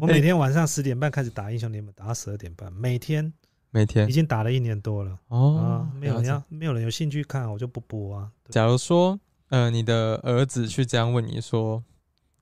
[0.00, 3.30] 我 每天晚上十点半开始打英雄联盟，打到十二点半，每天
[3.70, 5.18] 每天已经打了一年多了。
[5.28, 8.30] 哦，没有人要，没有人有兴趣看，我就不播啊。
[8.48, 11.84] 假如说，呃，你的儿子去这样问你说，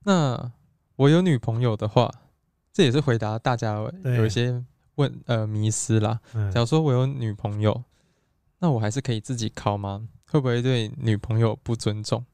[0.05, 0.53] 那
[0.95, 2.09] 我有女朋友的话。
[2.73, 4.61] 这也是回答大家有一些
[4.95, 6.19] 问呃迷思啦。
[6.51, 7.83] 假如说我有女朋友，
[8.57, 10.07] 那我还是可以自己考吗？
[10.31, 12.25] 会不会对女朋友不尊重？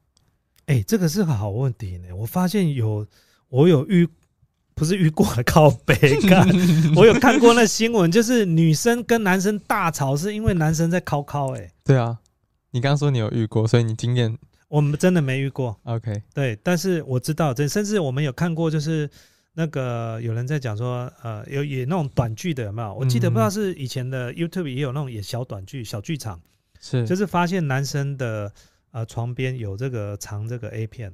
[0.64, 2.16] 哎，这个是个好问题呢。
[2.16, 3.06] 我发现有
[3.50, 4.08] 我有遇，
[4.74, 6.48] 不是遇过靠北看，
[6.96, 11.54] 我有看过那新闻，就是女生跟男生大吵，是因为男生在考考。
[11.54, 12.18] 哎，对啊，
[12.70, 15.78] 你刚刚说你有遇过，所以你经验我们真的没遇过。
[15.84, 19.10] OK，对，但是我知道，这甚至我们有看过，就是。
[19.52, 22.94] 那个有人在讲说，呃，有演那种短剧的有没有？
[22.94, 26.40] 我记得不知道是以前的 YouTube 也有那种演小短剧、小剧场，
[26.80, 28.52] 是就是发现男生的
[28.92, 31.12] 呃床边有这个藏这个 A 片，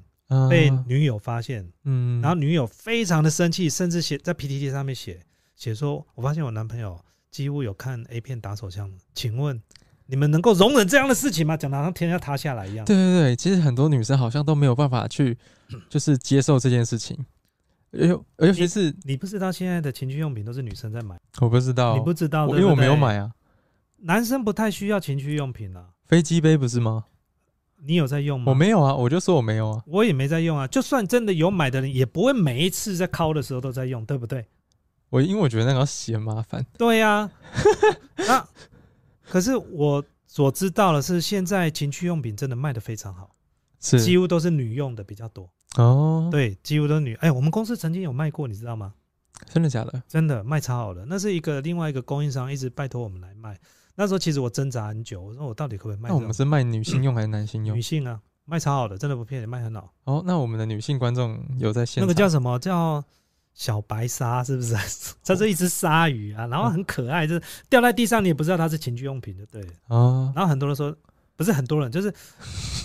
[0.50, 5.20] 被女友发现，嗯，然后女友非常的生气，甚至写在 PTT 上面写
[5.54, 9.60] 写说，我发现我男朋友几乎有看 A 片打手枪，请问
[10.04, 11.56] 你们能够容忍这样的事情吗？
[11.56, 12.84] 讲的好像天要塌下来一样。
[12.84, 15.38] 对对对，其实很多女生好像都没有办法去
[15.88, 17.18] 就是接受这件事情。
[17.92, 23.32] 尤尤其是你不知道现在的情趣用品都是女生在买，我不知道，你不知道，因为我没有买啊。
[23.98, 27.04] 男生不太需要情趣用品啊，飞机杯不是吗？
[27.78, 28.50] 你有在用吗？
[28.50, 30.66] 我没有啊，我就说我没有啊，我也没在用啊。
[30.66, 34.46] 就算真的有买的人，也不会每一次在敲的时候都在用，对不对？
[35.08, 36.64] 我因为我觉得那个要洗很麻烦。
[36.76, 37.30] 对呀，
[38.18, 38.46] 那
[39.22, 43.34] 可是我所知道的是，现在情趣用品真的卖的非常好，
[43.80, 45.48] 是几乎都是女用的比较多。
[45.76, 47.14] 哦，对，几乎都是女。
[47.16, 48.92] 哎，我们公司曾经有卖过，你知道吗？
[49.46, 50.02] 真的假的？
[50.08, 51.04] 真的卖超好的。
[51.06, 53.58] 那是一个另外一个供应商一直拜托我们来卖。
[53.94, 56.08] 那时候其实我挣扎很久，我说我到底可不可以卖？
[56.08, 57.76] 那我们是卖女性用还是男性用？
[57.76, 59.92] 女性啊，卖超好的，真的不骗你，卖很好。
[60.04, 63.02] 哦，那我们的女性观众有在现那个叫什么叫
[63.54, 64.74] 小白鲨，是不是？
[65.24, 69.66] 它是一只鲨鱼啊，然后很可爱，就是掉在地上，你也不知道它是情趣用品的，对。
[69.88, 70.32] 哦。
[70.36, 70.94] 然后很多人说，
[71.36, 72.12] 不是很多人，就是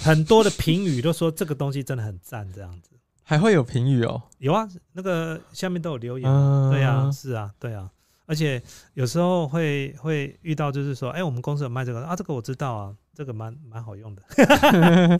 [0.03, 2.91] 很多的评语都说这个东西真的很赞，这样子。
[3.23, 4.21] 还会有评语哦？
[4.39, 6.29] 有啊，那个下面都有留言。
[6.69, 7.89] 对啊，是啊，对啊。
[8.25, 8.61] 而且
[8.93, 15.19] 有时候会会遇到，就是说，哎，我们公司有卖这个啊，这个我知道啊，这个蛮蛮好用的。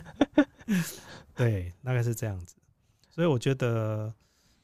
[1.34, 2.54] 对，大概是这样子。
[3.10, 4.12] 所以我觉得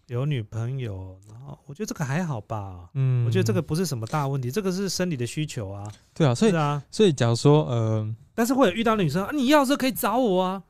[0.09, 2.91] 有女朋友，然后我觉得这个还好吧。
[2.95, 5.91] 嗯，我觉得这个不是什么大问题，这个是生理的需求啊。
[6.13, 10.63] 对啊，所以啊，所以假如说，呃，但是会有遇到女生啊，你要时候可以找我啊。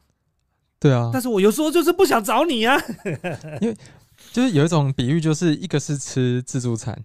[0.81, 2.77] 对啊，但是我有时候就是不想找你啊，
[3.61, 3.77] 因为
[4.33, 7.05] 就是有一种比喻，就是一个是吃自助餐，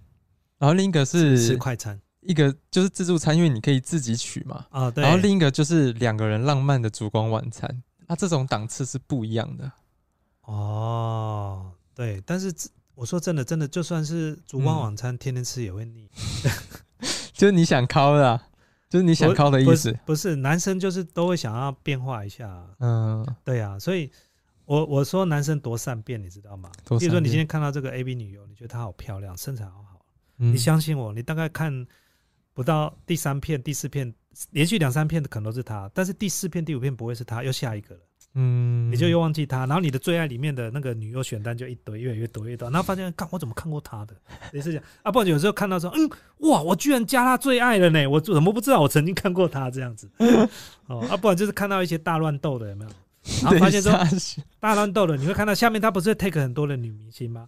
[0.57, 9.71] 然后另一个是吃快餐，一个就是自助餐，因为你可以自己取嘛，啊，对，然后另一个就是两个人浪漫的烛光晚餐，那这种档次是不一样的。
[10.45, 12.53] 哦，对，但是
[12.95, 16.09] 我说真的，真的就算是烛光晚餐，天天吃也会腻，
[17.33, 18.39] 就是你想敲的。
[18.89, 24.07] 就是你想靠的意思，不是男生就是都会想要变化一下，嗯，对呀，所以
[24.65, 26.71] 我我说男生多善变，你知道吗？
[26.99, 31.87] 比如说你今天看到这个 A B 女优，你觉得她好漂亮，身材好好，你相信我，你大概看
[32.53, 34.13] 不到第三片、第四片，
[34.51, 38.01] 连续两三片的可能都是她，但是第四片、第五片不会是她，又下一个了。
[38.35, 44.15] 嗯，你就又忘记他，然后你的最爱里面的那个女优选单就一堆，越来越多越多，然后发现，看我怎么看过他的？
[44.51, 46.09] 也是这样啊，不然有时候看到说，嗯，
[46.49, 50.09] 哇，我居然加他最爱了呢，我怎么不知道我曾经看过他这样子？
[50.87, 52.91] 哦，啊，不然就是看到一些大乱斗的有没有？
[53.43, 53.91] 然后发现说
[54.59, 57.47] 大乱斗的，你会看到下面他不是 take 很多的女明星吗？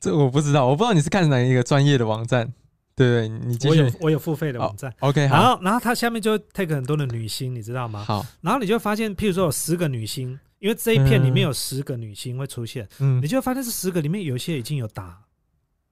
[0.00, 2.52] 这我不知道，我不知道你是看哪一个专业的网站。
[2.94, 8.04] 对，你我有我有付费的网站，OK，然后然后它下面就 take 很多的女星，你知道吗？
[8.04, 15.22] 好，然后你就发现，譬如说有十个女星，因为这一片里面有十个女星会出现，嗯，你就发现这十个里面有一些已经有打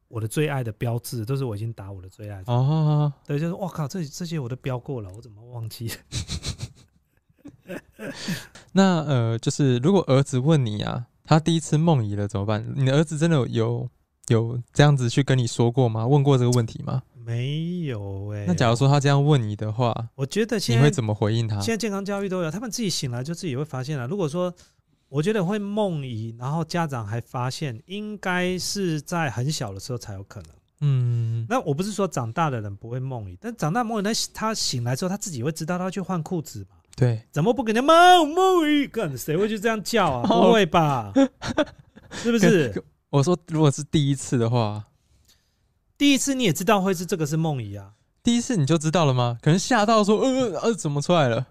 [0.08, 5.90] 我的最爱的标志，都是我已经打我的最爱哦，对，就是我靠，这这些我都标过了，我怎么忘记？
[8.72, 12.70] 那呃，就是如果儿子问你啊，他第一次梦遗了怎么办？
[12.76, 13.88] 你的儿子真的有？
[14.35, 16.07] 有这样子去跟你说过吗？
[16.07, 17.03] 问过这个问题吗？
[17.25, 18.45] 没有哎。
[18.47, 21.61] 那假如说他这样问你的话，我觉得你会怎么回应他？
[21.61, 24.07] 现在健康教育都有，他们自己醒来就自己会发现了。
[24.07, 24.53] 如果说
[25.09, 30.51] 我觉得会梦遗，然后家长还发现，应该是在很小的时候才有可能。
[30.83, 36.77] 嗯，那我不是说长大的人不会梦遗，但长大梦遗，那他醒来之后他自己会知道他要去换裤子嘛？
[36.97, 38.87] 对，怎么不给他梦梦遗？
[38.87, 40.23] 干谁会去这样叫啊？
[40.27, 41.12] 不会吧？
[42.11, 42.83] 是不是？
[43.11, 44.85] 我说，如果是第一次的话，
[45.99, 47.92] 第一次你也知道会是这个是梦遗啊？
[48.23, 49.38] 第一次你就知道了吗？
[49.42, 51.46] 可能吓到说，呃呃，怎么出来了？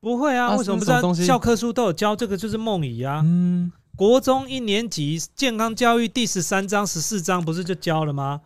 [0.00, 1.12] 不会啊，为什么不知道？
[1.26, 3.22] 教科书都有教这个就是梦遗啊。
[3.24, 8.40] 嗯，国中一年级健康教育第十三章、十四章不是就教了吗？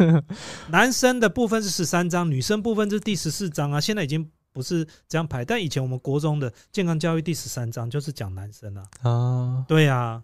[0.68, 3.80] 男生的部分是十三章，女生部分是第十四章啊。
[3.80, 8.84] 现在已经不是这样排，但以前我们国中的健康教育第十三章就是讲男生啊。
[9.02, 10.22] 啊，对呀。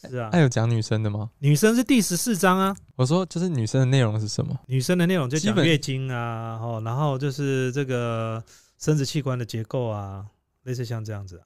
[0.00, 1.30] 是啊，还有讲女生的吗？
[1.38, 2.76] 女生是第十四章啊。
[2.96, 4.58] 我说，就是女生的内容是什么？
[4.66, 8.42] 女生的内容就讲月经啊，哦，然后就是这个
[8.78, 10.26] 生殖器官的结构啊，
[10.64, 11.44] 类似像这样子啊。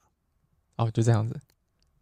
[0.76, 1.38] 哦，就这样子。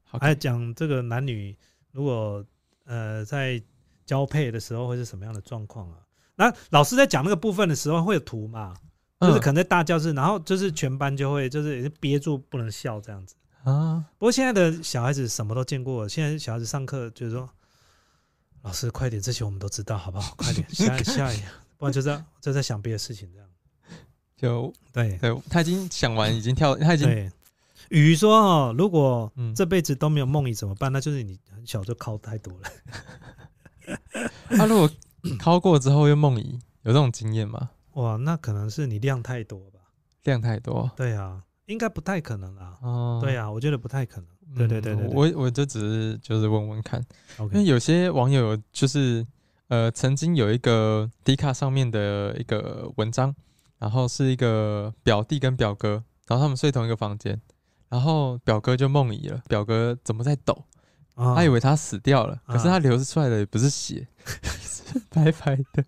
[0.05, 1.55] 还讲这个男女
[1.93, 2.45] 如果
[2.85, 3.63] 呃在
[4.07, 5.99] 交配的时候会是什么样的状况啊？
[6.35, 8.75] 那老师在讲那个部分的时候会有图嘛？
[9.21, 13.35] 就是可能在大教室，然后就是全班就会就是也是憋住不能笑这样子。
[13.69, 14.05] 啊！
[14.19, 16.09] 不过现在的小孩子什么都见过。
[16.09, 17.49] 现在小孩子上课就是说
[18.63, 20.35] ：“老师，快点，这些我们都知道，好不好？
[20.39, 21.41] 快点，下下一，
[21.77, 23.49] 不然就在就在想别的事情。”这样
[24.37, 27.33] 就对对，他已经想完，已经跳，他已经。
[27.91, 30.93] 雨说：“哦，如果这辈子都没有梦遗怎么办？
[30.93, 33.97] 那就是你很小就考太多了。
[34.51, 34.91] 他如果
[35.39, 37.71] 考过之后又梦遗，有这种经验吗？
[37.95, 39.81] 哇，那可能是你量太多吧？
[40.25, 40.91] 量太多？
[40.97, 41.43] 对啊。
[41.69, 42.77] 应该不太可能啦。
[42.83, 44.27] 哦，对呀，我觉得不太可能。
[44.57, 47.05] 对对对对，我我就只是就是问问看，
[47.39, 49.25] 因为有些网友就是
[49.69, 53.35] 呃，曾经有一个迪卡上面的一个文章，
[53.79, 57.39] 然后是一个表弟跟表哥，然后他们睡同一个房间，
[57.91, 60.65] 然后表哥就梦遗了，表哥怎么在抖？
[61.15, 64.09] 他以为他死掉了，可是他流出来的也不是血，
[64.63, 65.85] 是白白的。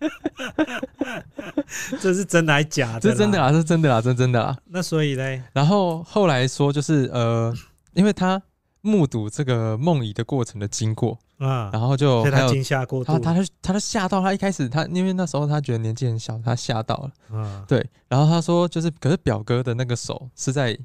[2.00, 3.00] 这是真的还是假的？
[3.00, 4.56] 这是真的啦，这是真的啦，真真的啦。
[4.66, 7.54] 那所以嘞，然后后来说就是呃，
[7.94, 8.40] 因为他
[8.80, 20.76] 目睹这个梦遗的过程的经过，嗯，然后就他惊吓过度，他他他都吓到，他一开始他因为那时候他觉得年纪很小，他吓到了，嗯，对，然后他说就是可是表哥的那个手是在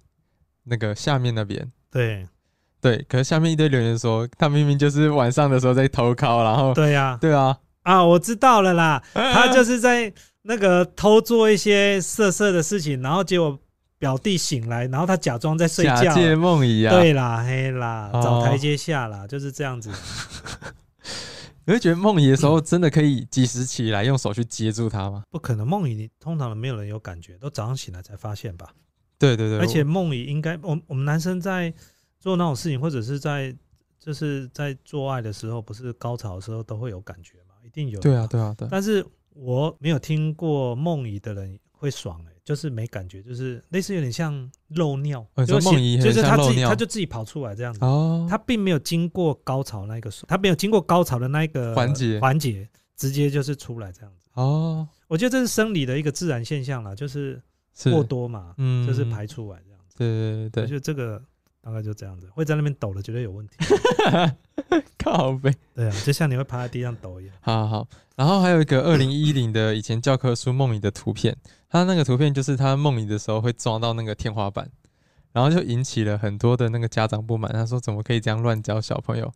[0.64, 2.26] 那个下面那边，对。
[2.82, 7.58] 对，可是下面一堆留言说他明明就是晚上的时候在偷靠，然后对呀对啊
[7.92, 13.60] 啊我知道了啦，他就是在那个偷做一些色色的事情，然后结果。
[14.00, 16.96] 表弟醒来，然后他假装在睡觉，假借梦遗啊！
[16.96, 19.92] 对啦，嘿啦，找台阶下啦，就是这样子。
[21.66, 25.24] 你会觉得梦遗的时候，真的可以及时起来，用手去接住他吗？
[25.30, 28.70] 不可能，梦遗通常没有人有感觉，都早上醒来才发现吧？
[29.18, 31.74] 对对对，而且梦遗应该，我我们男生在
[32.22, 33.54] 做那种事情，或者是在
[34.00, 37.49] 就是在做爱的时候，不是高潮的时候都会有感觉嘛？
[37.70, 38.00] 一定有。
[38.00, 38.68] 对啊，对啊，对。
[38.72, 42.34] 但是我没有听过梦遗的人会爽哎。
[42.50, 47.86] 就是没感觉，就是类似有点像漏尿，就是梦遗，就是他自己他就自己跑出来这样子。
[47.86, 54.26] 哦，他并没有经过高潮那个，他没有经过高潮的那一个环节环节，直接就是出来这样子。
[54.34, 57.40] 哦，我觉得这是生理的一个自然现象啦，就是
[57.84, 59.96] 过多嘛，嗯，就是排出来这样子。
[59.96, 61.22] 对对对，我觉得这个
[61.62, 63.56] 大概就这样子，会在那边抖的绝对有问题。
[64.98, 67.36] 靠背，对啊，就像你会趴在地上抖一样。
[67.42, 71.36] 好好，然后还有一个二零一零的以前教科书梦里的图片。
[71.72, 74.68] 他那个图片就是他梦里的时候会撞到那个天花板，
[75.32, 77.52] 然后就引起了很多的那个家长不满。
[77.54, 79.32] 他说：“怎么可以这样乱教小朋友？”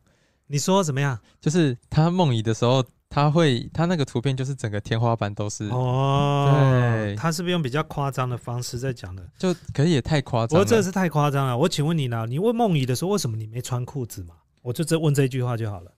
[0.47, 1.19] 你说怎么样？
[1.39, 6.49] 就是他梦里的时候，他会他那个图片就是整个天花板都是哦。
[6.51, 9.23] 对，他是不是用比较夸张的方式在讲的？
[9.37, 10.59] 就可是也太夸张。
[10.59, 11.55] 我这是太夸张了。
[11.55, 12.25] 我请问你呢？
[12.27, 14.33] 你问梦遗的时候，为什么你没穿裤子嘛？
[14.63, 15.91] 我就只问这句话就好了。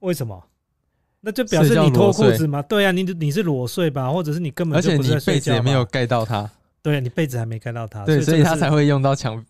[0.00, 0.44] 为什么？
[1.22, 2.60] 那就表示你脱裤子嘛？
[2.60, 6.50] 对呀，你你是裸睡吧，或者是你根本而且你被子也没有盖到它。
[6.82, 8.04] 对，你被子还没盖到它。
[8.04, 9.42] 对，所以它才会用到墙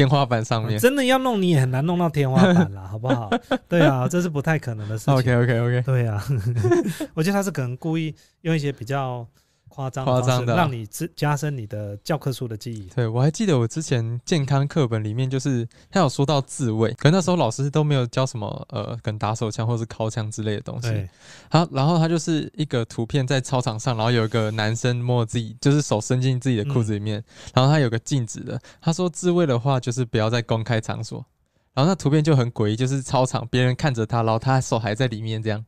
[0.00, 0.78] 天花板上面。
[0.78, 3.30] 真的要弄你也很难弄到天花板啦， 好不好？
[3.68, 5.14] 对啊，这是不太可能的事情。
[5.14, 5.82] OK OK OK。
[5.82, 6.22] 对啊，
[7.14, 9.26] 我觉得他是可能故意用一些比较。
[9.70, 12.88] 夸张夸张的，让你加加深你的教科书的记忆。
[12.94, 21.08] 对我还记得我之前健康课本里面，就是他有说到自慰，可那时候老师都没有教什么呃，跟打手枪或是敲枪之类的东西。
[21.48, 28.60] 好，然后他就是一个图片在操场上，然后有一个男生摸自己，就是手伸进自己的裤子里面，然后他有个镜子的。
[28.80, 31.24] 他说自慰的话，就是不要在公开场所。
[31.72, 35.64] 然后那图片就很诡异，就是操场别人看着他，然后他手还在里面这样。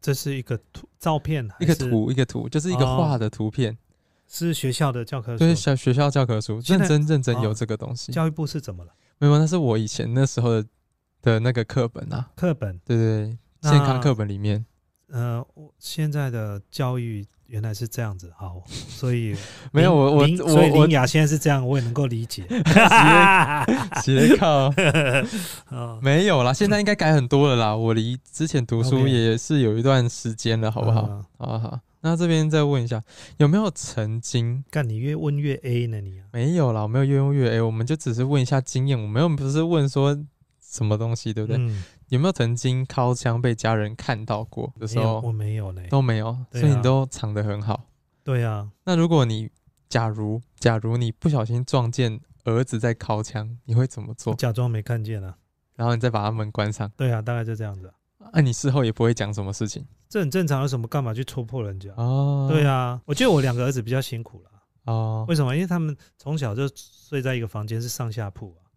[0.00, 3.76] 这是一个图照片，一个图，一个图，就是一个画的图片，
[4.26, 8.12] 是学校的教科书，对，小学校教科书，认真认真有这个东西。
[8.12, 8.92] 教育部是怎么了？
[9.18, 10.68] 没有，那是我以前那时候的
[11.22, 14.64] 的那个课本啊，课本，对对，健康课本里面。
[15.08, 15.44] 呃，
[15.78, 17.26] 现在的教育。
[17.48, 19.34] 原来是这样子，好，所以
[19.72, 22.44] 没有我我所以林雅现在是这样，我也能够理解。
[24.02, 24.72] 斜靠，
[26.00, 27.74] 没有啦，现在应该改很多了啦。
[27.74, 31.22] 我离之前读书也是有一段时间了，好不好？
[31.38, 31.80] 好好。
[32.00, 33.02] 那这边再问一下，
[33.38, 34.62] 有没有曾经？
[34.70, 36.00] 干你越问越 A 呢？
[36.00, 40.16] 你没有啦，我没有越问越 A，我们就只是问一下经验，我们又不是问说
[40.62, 41.58] 什么东西，对不对？
[42.08, 45.20] 有没有曾经掏枪被家人看到过的时候？
[45.20, 47.84] 我没有嘞，都没有，所以你都藏得很好。
[48.24, 49.50] 对啊，那如果你
[49.88, 54.34] 假如假如你不小心撞见儿子在掏枪，你会怎么做？
[54.34, 55.36] 假装没看见啊，
[55.76, 56.90] 然后你再把他门关上。
[56.96, 57.92] 对啊，大概就这样子。
[58.32, 59.86] 那你事后也不会讲什么事情？
[60.08, 61.90] 这很正常，有什么干嘛去戳破人家？
[61.96, 64.50] 哦，对啊，我觉得我两个儿子比较辛苦了。
[64.84, 65.54] 哦，为什么？
[65.54, 68.67] 因为他们从小就睡在一个房间，是上下铺啊。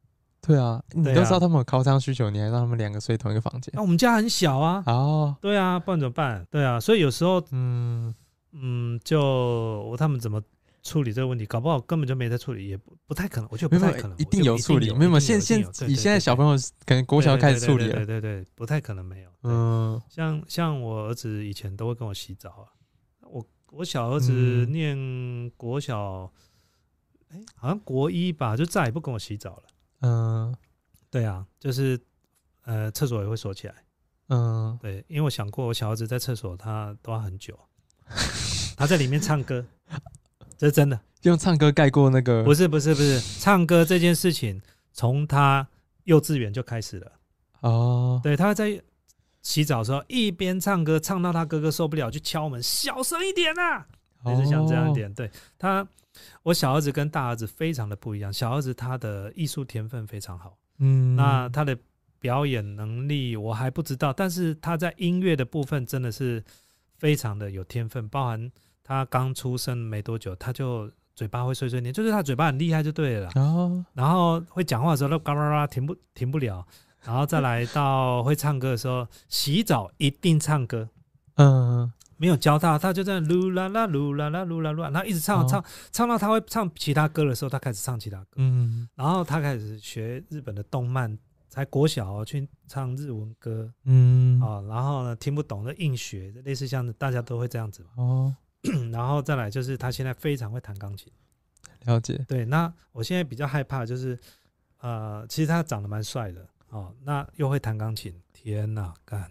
[0.42, 3.72] 对啊，你都知道他们有靠枪需求，你还让他们两个睡同一个房间？
[3.76, 4.84] 那我们家很小啊。
[4.88, 6.46] 哦，对啊，不然怎么办？
[6.50, 8.14] 对啊，所以有时候，嗯
[8.54, 10.42] 嗯，就我他们怎么
[10.82, 11.46] 处理这个问题？
[11.46, 13.48] 搞不好根本就没在处理，也不不太可能。
[13.52, 14.92] 我觉得不太可能，一定有处理。
[14.94, 17.98] 没有，现现以现在小朋友可能国小开始处理了。
[17.98, 19.30] 对对对，不太可能没有。
[19.44, 22.66] 嗯，像像我儿子以前都会跟我洗澡啊。
[23.30, 24.32] 我我小儿子
[24.72, 24.98] 念
[25.56, 26.32] 国小，
[27.30, 29.64] 哎，好像国一吧，就再也不跟我洗澡了。
[30.02, 30.56] 嗯，
[31.10, 32.00] 对啊，就是
[32.66, 33.76] 呃，厕所也会锁起来。
[34.30, 37.58] 嗯，对，因为我想过，我小儿子在厕所他都要很久，
[38.78, 39.66] 他在里面唱歌，
[40.58, 41.00] 这是真的。
[41.24, 42.44] 用唱歌盖过那个？
[42.44, 44.62] 不是不是不是，唱歌这件事情
[44.92, 45.68] 从他
[46.06, 47.12] 幼稚园就开始了。
[47.60, 48.82] 哦，对，他在
[49.44, 53.86] 洗澡的时候一边唱歌，唱到他哥哥受不了，去敲门，小声一点啊，
[54.26, 55.14] 也是想这样一点。
[55.14, 55.88] 对他。
[56.44, 61.78] 我小儿子跟大儿子非常的不一样，小儿子他的艺术天分非常好，嗯，那他的
[62.20, 66.44] 表演能力我还不知道，但是他在音乐的部分真的是
[66.98, 68.52] 非常的有天分，包含
[68.84, 76.66] 他刚出生没多久，他就嘴巴会碎碎念，就是他嘴巴很厉害就对了，哦，然后会讲话的时候那嘎啦啦停不停不了，
[77.04, 80.88] 然后再来到会唱歌的时候，洗澡一定唱歌。
[81.36, 81.92] 嗯，
[82.22, 88.34] 没有教他，他就在噜啦啦噜啦啦噜啦啦，然后一直唱唱唱到他会唱其他歌的时候，他开始唱其他歌。
[88.36, 91.18] 嗯，然后他开始学日本的动漫，
[91.50, 93.74] 才国小去唱日文歌。
[93.86, 97.84] 嗯，啊，然后呢听不懂的硬学，类似像大家都会这样子。
[97.96, 98.32] 哦，
[98.94, 101.12] 然后再来就是他现在非常会弹钢琴。
[101.86, 102.24] 了解。
[102.28, 104.20] 对，那我现在比较害怕就是，
[104.82, 106.48] 呃，其实他长得蛮帅的。
[106.70, 109.28] 哦，那又会弹钢琴，天哪，干，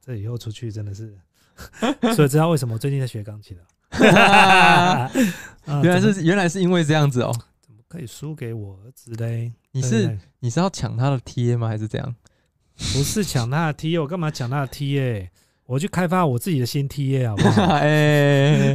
[0.00, 1.18] 这以后出去真的是。
[2.14, 3.62] 所以知道为什么我最近在学钢琴了。
[5.82, 7.32] 原来是原来是因为这样子哦。
[7.60, 9.52] 怎么可以输给我儿子嘞？
[9.72, 11.68] 你是你是要抢他的 T A 吗？
[11.68, 12.14] 还是这样？
[12.76, 15.30] 不是抢他的 T A，我干嘛抢他的 T A？
[15.66, 17.62] 我去开发我自己的新 T A 好不好？
[17.78, 18.74] 哎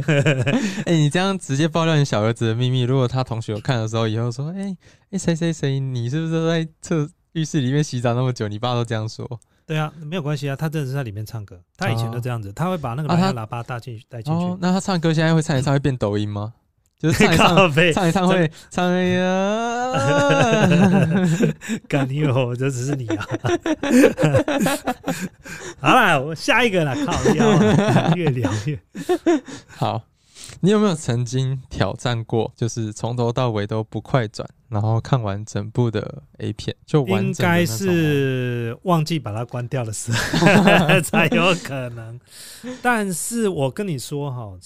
[0.86, 4.74] 哎，你这样直接爆料你小儿子的秘密，如果他同学有看的时候，以后说，哎
[5.10, 8.48] 哎谁谁谁，你是不是在厕浴室里面洗澡那么久？
[8.48, 9.28] 你爸都这样说。
[9.66, 14.56] 对啊，没有关系啊，他真的是在里面唱歌，他以前都这样子，他会把那个蓝牙喇叭带进带进去。
[14.60, 16.52] 那他唱歌现在会唱一唱会变抖音吗？
[16.98, 17.48] 就是唱一唱
[17.92, 19.92] 唱一唱会唱呀，
[21.86, 23.26] 干你哦，这只是你啊。
[25.78, 28.80] 好了，我下一个了，靠腰，越聊越
[29.66, 30.02] 好。
[30.60, 36.74] 你有没有曾经挑战过，就是从头到尾都不快转，然后看完整部的 A 片？
[36.84, 42.18] 就应该是忘记把它关掉的时候 才有可能。
[42.82, 44.58] 但是我跟你说哈，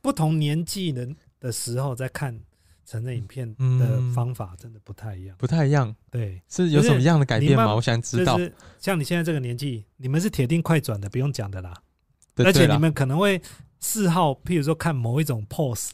[0.00, 1.08] 不同年纪的
[1.40, 2.40] 的时候在看
[2.86, 5.94] 成人影片的方法真的不太一样，不太一样。
[6.10, 7.74] 对，是有什么样的改变吗？
[7.74, 8.38] 我想知道。
[8.78, 11.74] 像你现在这个年纪，你们是铁定快转的，不用讲的啦。
[12.36, 13.40] 而且你们可能会。
[13.80, 15.90] 嗜好，譬如说看某一种 pose，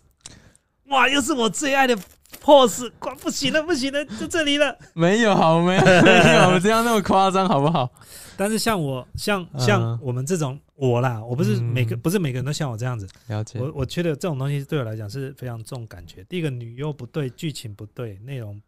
[0.89, 1.97] 哇，又是我最爱的
[2.43, 4.77] pose，快不行了，不行了，就这里了。
[4.95, 7.91] 没有，好没有，没有这样那么夸张，好不好？
[8.37, 13.09] 但是像我，像像我们这种我啦，我不是每个，不是每个人都像我这样子。
[13.29, 13.59] 了解。
[13.59, 16.23] 我我觉得这种东西对我来讲是非常重感觉。
[16.25, 18.61] 第一个，女优不对，剧情不对，内容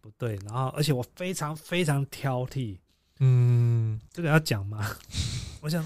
[0.00, 2.76] 不对，然后而且我非常非常挑剔。
[3.20, 4.84] 嗯，这个要讲吗？
[5.62, 5.82] 我想。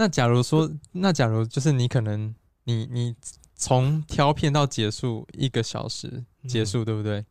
[0.00, 2.34] 那假如说，那假如就是你可能
[2.64, 3.14] 你你
[3.54, 7.22] 从挑片到结束一个小时结束，对不对？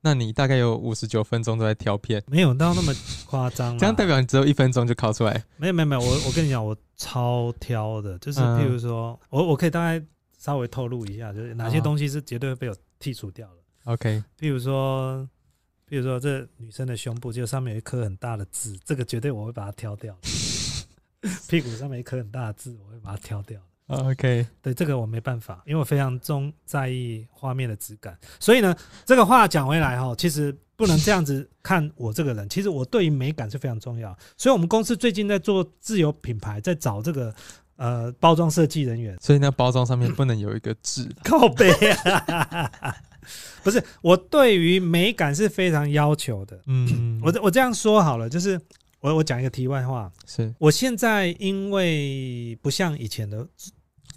[0.00, 2.90] 那你大概有五十九分钟都在挑片，没有到那么
[3.26, 3.76] 夸张。
[3.76, 5.44] 这样代表你只有一分钟就考出来？
[5.58, 10.02] 没有没有没有，我我跟你讲，我超挑的，就是譬如说我我可以大概
[10.38, 13.92] 稍微透露一下，就是哪些东西是绝对会被我剔除掉的。
[13.92, 15.22] OK，譬如说
[15.86, 20.16] 譬如说这女生的胸部就上面有一颗很大的痣，这个绝对我会把它挑掉。
[21.48, 23.60] 屁股上面一颗很大的痣，我会把它挑掉。
[23.88, 28.18] OK，对这个我没办法，因为我非常中在意画面的质感。
[28.40, 28.74] 所以呢，
[29.04, 32.48] 这个话讲回来哈，其实不能这样子看我这个人。
[32.48, 34.12] 其实我对于美感是非常重要。
[34.36, 37.32] 所以我们公司最近在做自有品牌，在找这个
[37.76, 39.16] 呃包装设计人员。
[39.20, 41.08] 所以那包装上面不能有一个痣。
[41.22, 42.92] 靠背啊！
[43.62, 46.60] 不是，我对于美感是非常要求的。
[46.66, 48.60] 嗯，我我这样说好了，就是。
[49.00, 53.46] 我我讲一个题外话，是我现在因为不像以前的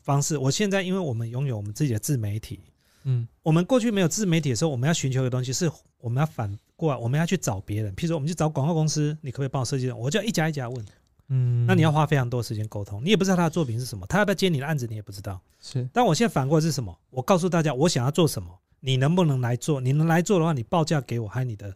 [0.03, 2.61] 方式，我现在因为我们拥有我们自己的自媒体，
[3.03, 5.69] 嗯，我们过去没有自媒体的时候，我们要寻求的东西是
[5.99, 9.91] 我们要反过来，我们要去找别人，譬如说我们去找广告公司，你可不可以帮我设计？
[9.91, 10.85] 我就要一家一家问，
[11.27, 15.39] 嗯，那你要花非常多时间沟通，你也不知道他的作品是什么，他要不要接你的案子，你也不知道。
[15.61, 16.97] 是，但我现在反过来是什么？
[17.09, 18.49] 我告诉大家，我想要做什么，
[18.79, 19.79] 你能不能来做？
[19.81, 21.75] 你能来做的话，你报价给我，还有你的。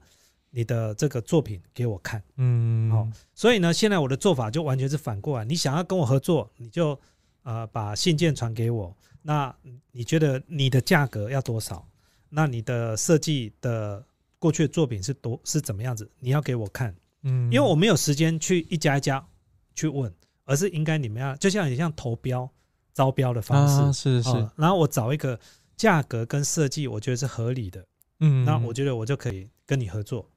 [0.56, 5.44] 你的这个作品给我看，嗯，好，所以呢，现在我的做法就完全是反过来。
[5.44, 6.98] 你想要跟我合作，你就
[7.42, 8.96] 呃把信件传给我。
[9.24, 9.54] 那
[9.92, 11.84] 你觉得你的价格要多少？
[12.30, 14.06] 那你的设计的
[14.38, 16.08] 过去的作品是多是怎么样子？
[16.20, 19.26] 你要给我看，嗯，因为我没有时间去一家一家
[19.74, 20.14] 去问，
[20.46, 22.48] 而是应该你们要就像你像投标
[22.94, 25.40] 招标的方式，是是，然后我找一个
[25.76, 27.84] 价格跟设计我觉得是合理的，
[28.20, 30.30] 嗯，那我觉得我就可以跟你合作。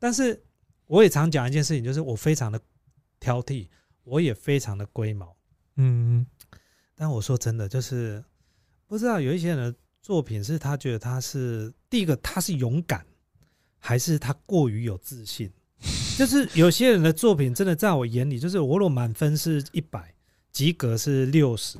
[0.00, 0.42] 但是
[0.86, 2.60] 我也常讲一件事情，就是我非常的
[3.20, 3.68] 挑剔，
[4.02, 5.36] 我也非常的龟毛，
[5.76, 6.26] 嗯。
[6.96, 8.22] 但我说真的，就是
[8.86, 13.06] 不知道有一些人的作品是他觉得他是第一个，他是勇敢，
[13.78, 15.50] 还是他过于有自信？
[16.18, 20.14] 就是有些人的作品真的在我眼里，就是我如果满分是一百，
[20.52, 21.78] 及格是六十。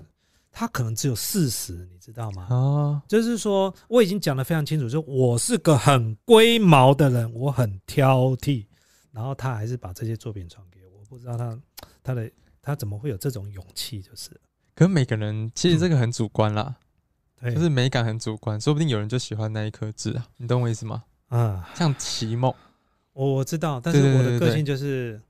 [0.53, 2.47] 他可能只有四十，你知道吗？
[2.51, 8.67] 哦，就是说我已经讲的非常清楚，就我是个很龟毛的人，我很挑剔，
[9.13, 11.59] 然后他还是把这些作品传给我，不知道他
[12.03, 12.31] 他的
[12.61, 14.03] 他怎么会有这种勇气？
[14.03, 14.31] 就是，
[14.75, 16.77] 可每个人其实这个很主观啦，
[17.43, 21.05] 就是美感很主观，说不定有人就喜欢那一颗痣啊，你懂我意思吗？
[21.29, 22.53] 啊，像奇梦。
[23.13, 25.21] 我我知道，但是我的个性就是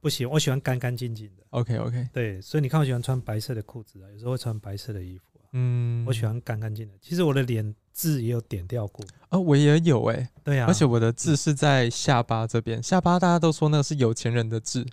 [0.00, 1.42] 不行，我喜欢干干净净的。
[1.50, 5.44] OK OK，对，所以你看我喜欢穿白色的裤子啊，有时候会穿白色的衣服啊。
[5.52, 6.94] 嗯，我喜欢干干净的。
[7.00, 10.28] 其实我的脸痣也有点掉过啊，我也有哎。
[10.42, 14.86] 对呀，而且我的痣是在下巴这边，下巴大家都说那是有钱人的痣。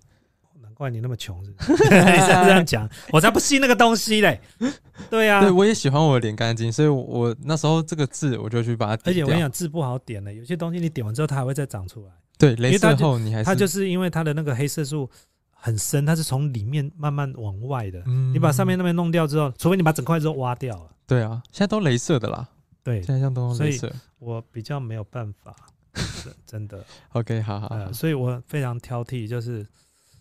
[0.74, 1.76] 怪你那么穷，是不是？
[1.90, 4.40] 这样讲，我才不信那个东西嘞。
[5.10, 9.10] 对呀，对我也喜欢我的脸干净，所以我那时候这个痣我就去把它。
[9.10, 12.12] 而且我跟你讲，痣不好点的，有些东西你点完之后它还会再长出来。
[12.38, 15.10] 对，镭射后你还它就是因为它的那个黑色素
[15.50, 18.02] 很深，它是从里面慢慢往外的。
[18.06, 20.90] 嗯，你把上面那边弄掉之后，除非你把整块肉挖掉了。
[21.06, 22.48] 对啊，现在都镭射的啦。
[22.84, 23.92] 对，现在像都用镭射。
[24.20, 25.56] 我比较没有办法，
[26.46, 26.86] 真的。
[27.14, 27.92] OK，好好。
[27.92, 29.66] 所以我非常挑剔，就是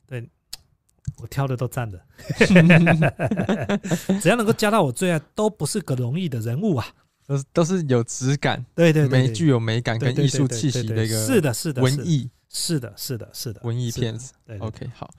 [0.07, 0.29] 对。
[1.23, 2.03] 我挑的都赞的，
[4.21, 6.85] 只要能够加到我最爱，都不是个容易的人物啊，
[7.27, 14.33] 都是都是有质感，对对，美具有美感跟艺术气息的一个，是的，是的，文艺，是的，是的，是的，文艺片子。
[14.61, 15.11] OK，好，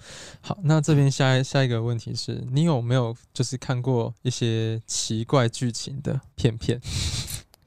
[0.41, 6.79] 好，那这边下下一个问题是你有没有就是看过一些奇怪剧情的片片？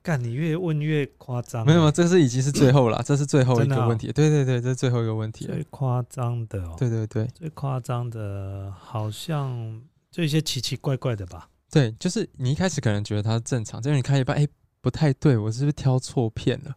[0.02, 1.66] 干，你越问越夸张。
[1.66, 4.10] 没有，这是已经是最后了， 这是最后一个问题。
[4.10, 5.44] 对对对，这是最后一个问题。
[5.44, 6.74] 最夸张的哦。
[6.78, 11.50] 对对对，最夸张的，好像就一些奇奇怪怪的吧。
[11.70, 14.46] 对，就是你一开始可能觉得它正常，结果你看一半，哎，
[14.80, 16.74] 不太对，我是不是挑错片了？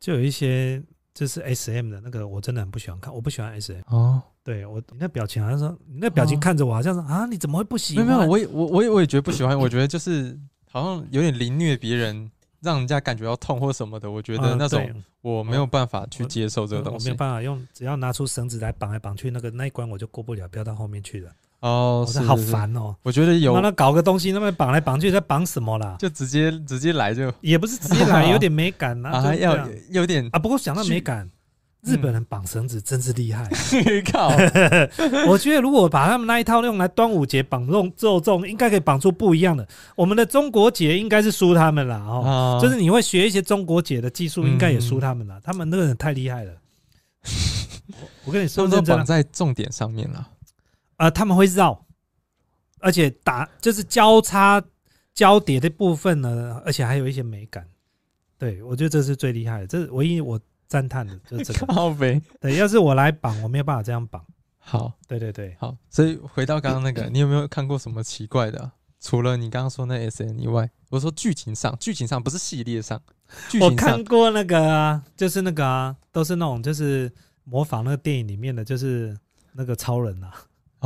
[0.00, 3.82] 就有一些就是 S M 的那个，我真的很不喜欢看，我不喜欢 S M。
[3.86, 8.06] 哦，对我，你那表情好像说，你那表情看着我，好像是啊，你怎么会不喜欢？
[8.06, 10.38] 没有，我也我我也我也觉得不喜欢，我觉得就是
[10.70, 12.30] 好像有点凌虐别人。
[12.60, 17.10] 让人家感觉到痛或什么的，我觉得那种我没有办法去接受这个东西。
[17.10, 21.30] 我没有办法用，只要拿出绳子来绑来绑去，那个那一关我就过不了，不要到后面去了。
[21.64, 22.94] 哦，是好烦哦。
[23.02, 25.96] 我觉得有那搞个东西，那么绑来绑去，在绑什么啦？
[25.98, 30.38] 就直接直接来就也不是直接来， 有点美感啊，要有点啊。
[30.38, 31.30] 不过想到美感。
[31.86, 33.46] 日本人绑绳子真是厉害，
[34.10, 34.28] 靠！
[35.28, 39.68] 我觉得如果把他们那一套用来端午节绑肉肉粽，应该可以绑出不一样的。
[39.94, 45.38] 我们的中国节应该是输他们了哦，就是你会学一些中国节的技术，应该也输他们了。
[45.44, 46.52] 他们那个人太厉害了。
[48.24, 50.26] 我跟你说，都绑在重点上面了。
[50.96, 51.86] 呃，他们会绕，
[52.80, 54.62] 而且打就是交叉
[55.12, 57.68] 交叠的部分呢，而且还有一些美感。
[58.38, 60.40] 对我觉得这是最厉害的，这是唯一我。
[60.66, 64.24] 赞叹的就是这个，对，要是我来绑，我没有办法这样绑。
[64.58, 65.76] 好，对对对，好。
[65.88, 68.72] 所以回到刚刚那个，你有没有看过什么奇怪的？
[68.98, 73.00] 除了你刚刚说那 S N 以外，我说剧情上，剧情上不是系列上。
[73.60, 77.12] 我看过那个，啊，就是那个啊，都是那种就是
[77.44, 79.16] 模仿那个电影里面的，就是
[79.52, 80.32] 那个超人啊。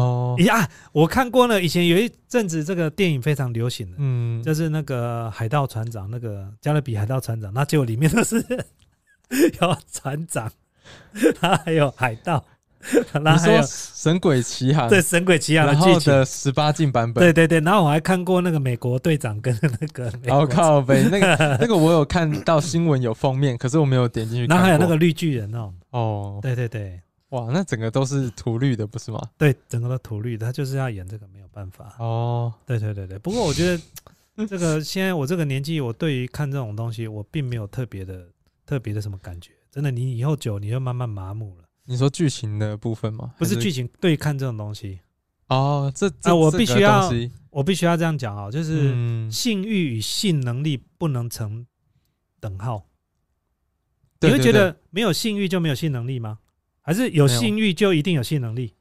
[0.02, 1.60] 哦呀，我看过了。
[1.60, 8.42] 以前有一阵子这个电影非常流行的，嗯，就是那个海盗船长，那个加勒比海盗船长，那结果里面都是。
[9.60, 10.50] 有船长，
[11.38, 12.42] 他还有海盗，
[13.12, 13.60] 然后还有
[14.02, 17.60] 《神鬼奇航》对《神鬼奇航》然后的十八禁版本，对对对。
[17.60, 24.46] 然后我还看过那个美国队长跟那个， 我靠呗，那个 那个我有看到新闻有封面，可是我没有点进去。
[24.46, 26.98] 然后还有那个绿巨人哦，哦，对对对，
[27.30, 29.20] 哇，那整个都是涂绿的，不是吗？
[29.36, 32.52] 对，整个都涂绿的，他就是要演这个，没有办法哦。
[32.66, 33.82] 对对对对，不过我觉得
[34.46, 38.28] 这个现在我这个年纪，我对于看这种东西，我并没有特别的。
[38.68, 39.52] 特别的什么感觉？
[39.70, 41.64] 真的，你以后久，你就慢慢麻木了。
[41.86, 43.32] 你说剧情的部分吗？
[43.38, 45.00] 不是剧情，对看这种东西。
[45.46, 47.10] 哦，这啊，我必须要，
[47.48, 51.66] 我必须要这样讲啊，就是性欲与性能力不能成
[52.40, 52.84] 等号。
[54.20, 56.38] 你会觉得没有性欲就没有性能力吗？
[56.88, 58.72] 还是有性欲就一定有性能力？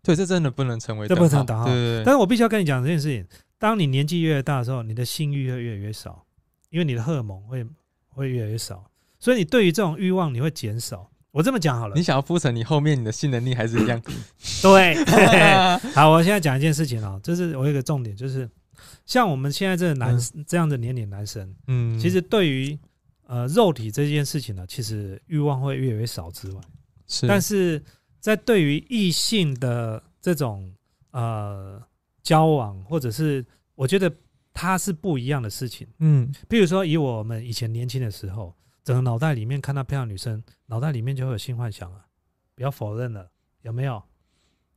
[0.00, 1.64] 对，这真的不能成为，这不成等号。
[1.64, 3.26] 对但是我必须要跟你讲这件事情：，
[3.58, 6.24] 当你年纪越大的时候，你的性欲会越来越少，
[6.70, 7.66] 因为你的荷尔蒙会
[8.10, 8.88] 会越来越少。
[9.18, 11.10] 所以你对于这种欲望你会减少。
[11.32, 14.00] 我这么讲好了，你想要铺成你后面你的性能力还是一样？
[14.62, 14.94] 对，
[15.92, 18.48] 好，我现在讲一件事情啊，就是我一个重点，就是
[19.04, 22.78] 像我们现在这个男这样的年龄男生，嗯，其实对于
[23.26, 26.60] 呃肉体这件事情呢，其实欲望会越来越少之外，
[27.06, 27.82] 是，但是
[28.20, 30.72] 在对于异性的这种
[31.10, 31.82] 呃
[32.22, 33.44] 交往，或者是
[33.74, 34.12] 我觉得
[34.52, 38.54] 它是不一样的事情，嗯，比如说以我们以前年轻的时候。
[38.86, 42.06] 整个脑袋里面看到漂亮女生，脑袋里面就会有性幻想啊！
[42.54, 43.28] 不要否认了，
[43.62, 44.00] 有没有？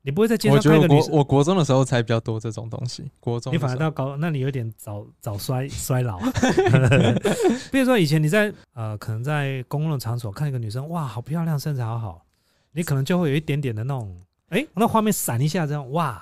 [0.10, 1.12] 你不会在街上看个女生？
[1.14, 3.04] 我国中的时候才比较多这种东西。
[3.20, 6.18] 国中你反而到高，那你有点早早衰衰老。
[7.72, 12.26] 比如说以前你在呃，可能在公共场所看一个女生，哇，好漂亮，身材好好，
[12.72, 16.20] 你可能就会有一点点的那种，哎，那画面闪一下，这样哇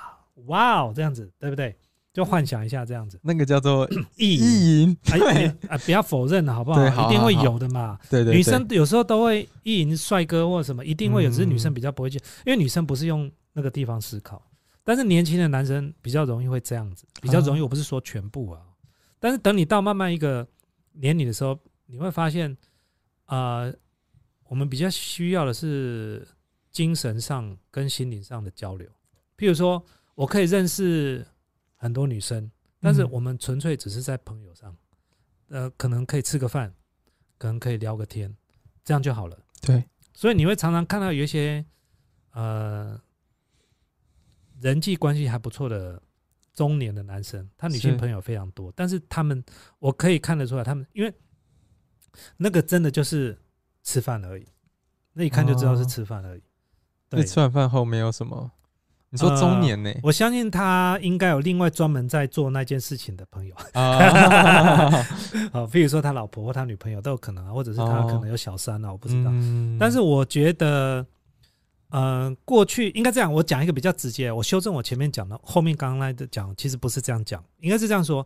[0.47, 1.73] 哇哦，这样子，对不对？
[2.13, 7.07] 就幻想一下这样子，那个叫做意 意淫， 哎啊，不要否认好不好？
[7.07, 7.97] 一定会有的嘛。
[8.09, 14.47] 对对，女生有时候都会意淫帅哥或什么，一定会有，只是女生比较不会去，因为女生不是用那个地方思考。
[14.83, 17.61] 但是年轻的男生比较容易会这样子，比较容易。
[17.61, 18.61] 我不是说全部啊，
[19.19, 20.47] 但是等你到慢慢一个
[20.91, 22.55] 年龄的时候，你会发现，
[23.25, 23.65] 啊，
[24.45, 26.27] 我们比较需要的是
[26.71, 28.87] 精神上跟心灵上的交流。
[29.35, 29.83] 譬如说，
[30.13, 31.25] 我可以认识。
[31.79, 32.49] 很多女生，
[32.81, 34.75] 但是我们纯粹只是在朋友上，
[35.49, 36.73] 呃，可能可以吃个饭，
[37.37, 38.35] 可能可以聊个天，
[38.83, 39.37] 这样就好了。
[39.61, 41.63] 对，所以你会常常看到有一些
[42.31, 42.99] 呃
[44.61, 46.01] 人际关系还不错的
[46.53, 49.43] 中年的男生，他女性朋友非常多，但是他们
[49.79, 51.13] 我可以看得出来，他们因为
[52.37, 53.37] 那个真的就是
[53.83, 54.45] 吃饭而已，
[55.13, 56.41] 那一看就知道是吃饭而已。
[57.09, 58.51] 对，吃完饭后没有什么。
[59.09, 59.89] 你说中年呢？
[60.03, 64.91] 我相信他应该有另外专门在做那件事情的朋友啊，
[65.53, 69.31] 好， 比如说他老婆或他女朋友都有可能啊，或者是他可能有小三啊，我不知道。
[69.79, 71.05] 但是我觉得，
[71.89, 78.25] 呃，过去应该这样，我讲一个比较直接，我修正我前面讲的，后面刚刚来的讲，其实不是这样讲，应该是这样说：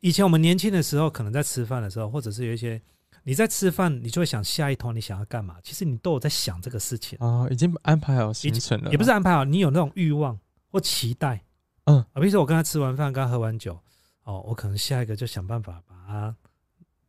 [0.00, 2.80] 以前我们年轻的时候，可能在吃饭的时候，或者是有一些。
[3.22, 5.56] 你在吃饭，你就会想下一通你想要干嘛？
[5.62, 10.38] 其实你都有在想这个事情啊，已经安排好行程了，也不是安排好，你有那种欲望
[10.70, 11.44] 或期待，
[11.84, 13.78] 嗯啊，比如说我刚才吃完饭，刚喝完酒，
[14.24, 16.34] 哦，我可能下一个就想办法把它，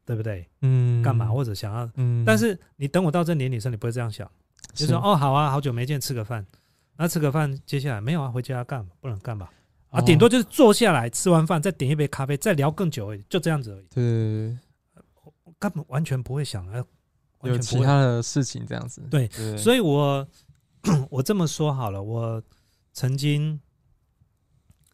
[0.06, 0.46] 对不对？
[0.64, 4.30] 嗯，干嘛或者想要，嗯，但是你等我到这年龄时候，你不会这样想，
[4.74, 6.46] 就说哦，好啊，好久没见，吃个饭，
[6.98, 9.52] 那吃个饭，接下来没有啊，回家干不能干吧？
[9.90, 13.88] 啊，顶多就是坐下来吃完饭再点一杯咖啡，再聊更久而已，就这样子而已。
[13.94, 14.58] 对。
[15.60, 16.84] 根本完全不会想要
[17.44, 19.00] 有其他的事情这样子。
[19.12, 20.28] 对，所以我
[21.12, 22.42] 我这么说好了，我
[22.94, 23.62] 曾经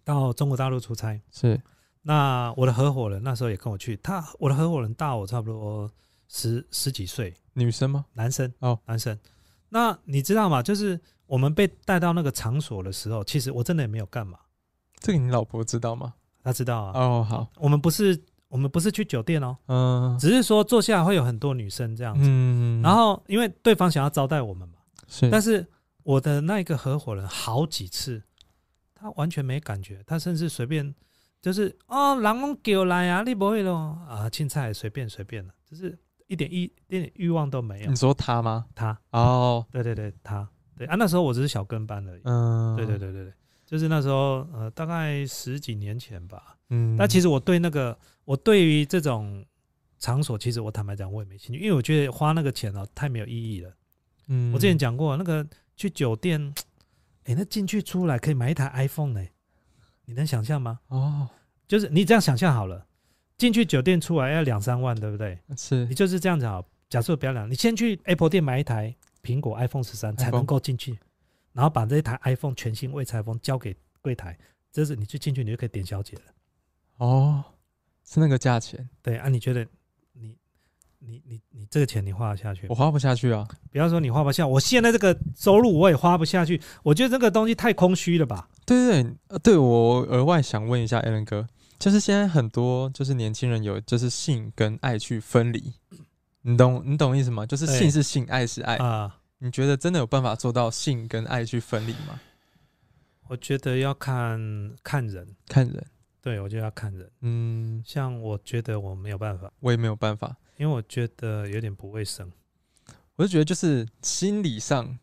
[0.04, 1.62] 到中国大陆出差，是
[2.02, 5.90] 那我的合伙人那时候也跟我去，他我的合伙人大我差不多
[6.28, 8.06] 十十几岁，女生吗？
[8.12, 9.18] 男生哦，男生。
[9.70, 10.62] 那你知道吗？
[10.62, 14.38] 就是我们被带到那个场所的时候，其实我真的也没有干嘛。
[15.00, 16.14] 这个你老婆知道吗？
[16.44, 16.92] 她知道啊。
[17.00, 18.22] 哦，好，我们不是。
[18.50, 24.76] 我们不是去酒店哦，嗯，只是说坐下会有很多女生这样子，嗯，然后因为对方想要招待我们嘛，
[25.10, 25.68] 是，但是
[26.04, 28.24] 我的那个合伙人好几次，
[28.96, 30.96] 他完全没感觉，他甚至随便
[31.42, 37.90] 就是哦，狼龙给我来啊，你不会咯啊，青菜随便随便的，就是一点欲一点欲望都没有。
[37.90, 38.66] 你说他吗？
[38.76, 40.48] 他哦，对对对，他
[40.78, 43.34] 对啊，那时候我只是小跟班而已，嗯，对对对对对，
[43.66, 46.56] 就是那时候呃，大概十几年前吧。
[46.70, 49.46] 嗯，但其实我对那个，我对于这种
[50.00, 53.74] 场所，其实我坦白讲，我也没兴趣，因为我觉得花那个钱哦，太没有意义了。
[54.28, 56.54] 嗯，我之前讲过，那个去酒店，
[57.24, 59.26] 哎，那进去出来可以买一台 iPhone 呢，
[60.06, 60.80] 你能想象吗？
[60.90, 61.30] 哦，
[61.68, 62.86] 就是你这样想象好了，
[63.38, 65.38] 进去酒店出来要两三万，对不对？
[65.56, 66.64] 是，你就是这样子啊。
[66.90, 70.98] 假设不要两，你先去 Apple 店买一台苹果 iPhone 十三才能够进去，
[71.52, 74.38] 然后把这一台 iPhone 全新未拆封交给柜台，
[74.72, 76.24] 这是你去进去你就可以点小姐了。
[76.98, 77.44] 哦，
[78.06, 78.90] 是那个价钱。
[79.02, 79.68] 对啊，你觉得
[80.14, 80.38] 你
[81.00, 82.66] 你你你这个钱你花得下去？
[82.70, 83.46] 我花不下去啊！
[83.70, 86.62] 不要说你花不下，我现在这个收入我也花不下去。
[86.84, 88.48] 我觉得这个东西太空虚了吧？
[88.66, 91.46] 对对对，对我额外想问一下 Allen 哥，
[91.80, 95.74] 就是现在很多就是年轻人有就是性跟爱去分离，
[96.42, 97.46] 你懂你懂意思吗？
[97.46, 99.20] 就是性是性，爱是爱啊。
[99.40, 102.20] 你觉得真的有办法做到性跟爱去分离吗？
[103.28, 104.40] 我觉得要看
[104.82, 105.86] 看人，看人。
[106.20, 107.10] 对，我就要看人。
[107.22, 112.32] 嗯，像我觉得我没有办法，我也没有办法，因为我觉得有点不卫生。
[113.16, 114.98] 我就觉得就是心理上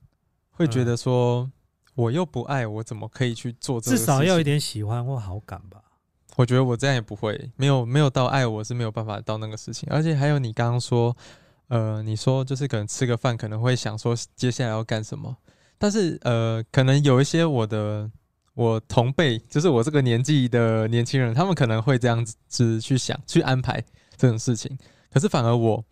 [0.51, 1.51] 会觉得说，
[1.95, 3.81] 我又不爱，我怎么可以去做？
[3.81, 5.84] 至少要一点喜欢或好感吧。
[6.37, 9.89] 我觉得我这样也不会，没有没有到爱，我是没有办法到那个事情。
[9.91, 11.17] 而且还有你刚刚说，
[11.69, 15.37] 呃，你说就是可能吃个饭可能会想说接下来要干什么，
[15.79, 18.11] 但是呃，可能有一些我的。
[18.57, 23.83] 我同辈就是我这个年纪的年轻人，他们可能会这样子去想、去安排
[24.17, 24.79] 这种事情。
[25.13, 25.85] 可是反而我，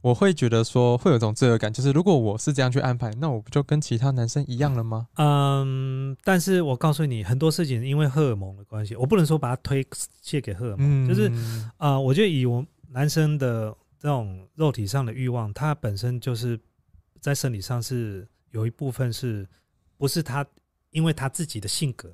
[0.00, 5.08] 我会觉得说会有种罪恶感，就是如果我是这样去安排，那我不就跟其他男生一样了吗？
[5.16, 9.86] 嗯，但是我告诉你，很多事情因为荷尔蒙的关系，我不能说把它推
[10.22, 11.30] 卸给荷尔蒙，就是
[11.76, 16.58] 啊，我觉得以我男生的这种肉体上的欲望，他本身就是
[17.20, 19.46] 在生理上是有一部分是
[19.96, 20.46] 不是他。
[20.90, 22.10] 因为他自己的性格，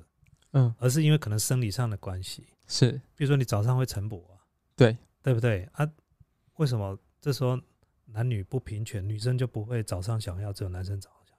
[0.51, 4.35] 嗯，而是因为可能生理上的关系，是，比如说你早上会晨勃啊，
[4.75, 5.89] 对，对不对啊？
[6.57, 7.57] 为什么这时候
[8.15, 11.37] 男女不平权，女生就不会早上想要，只有男生早上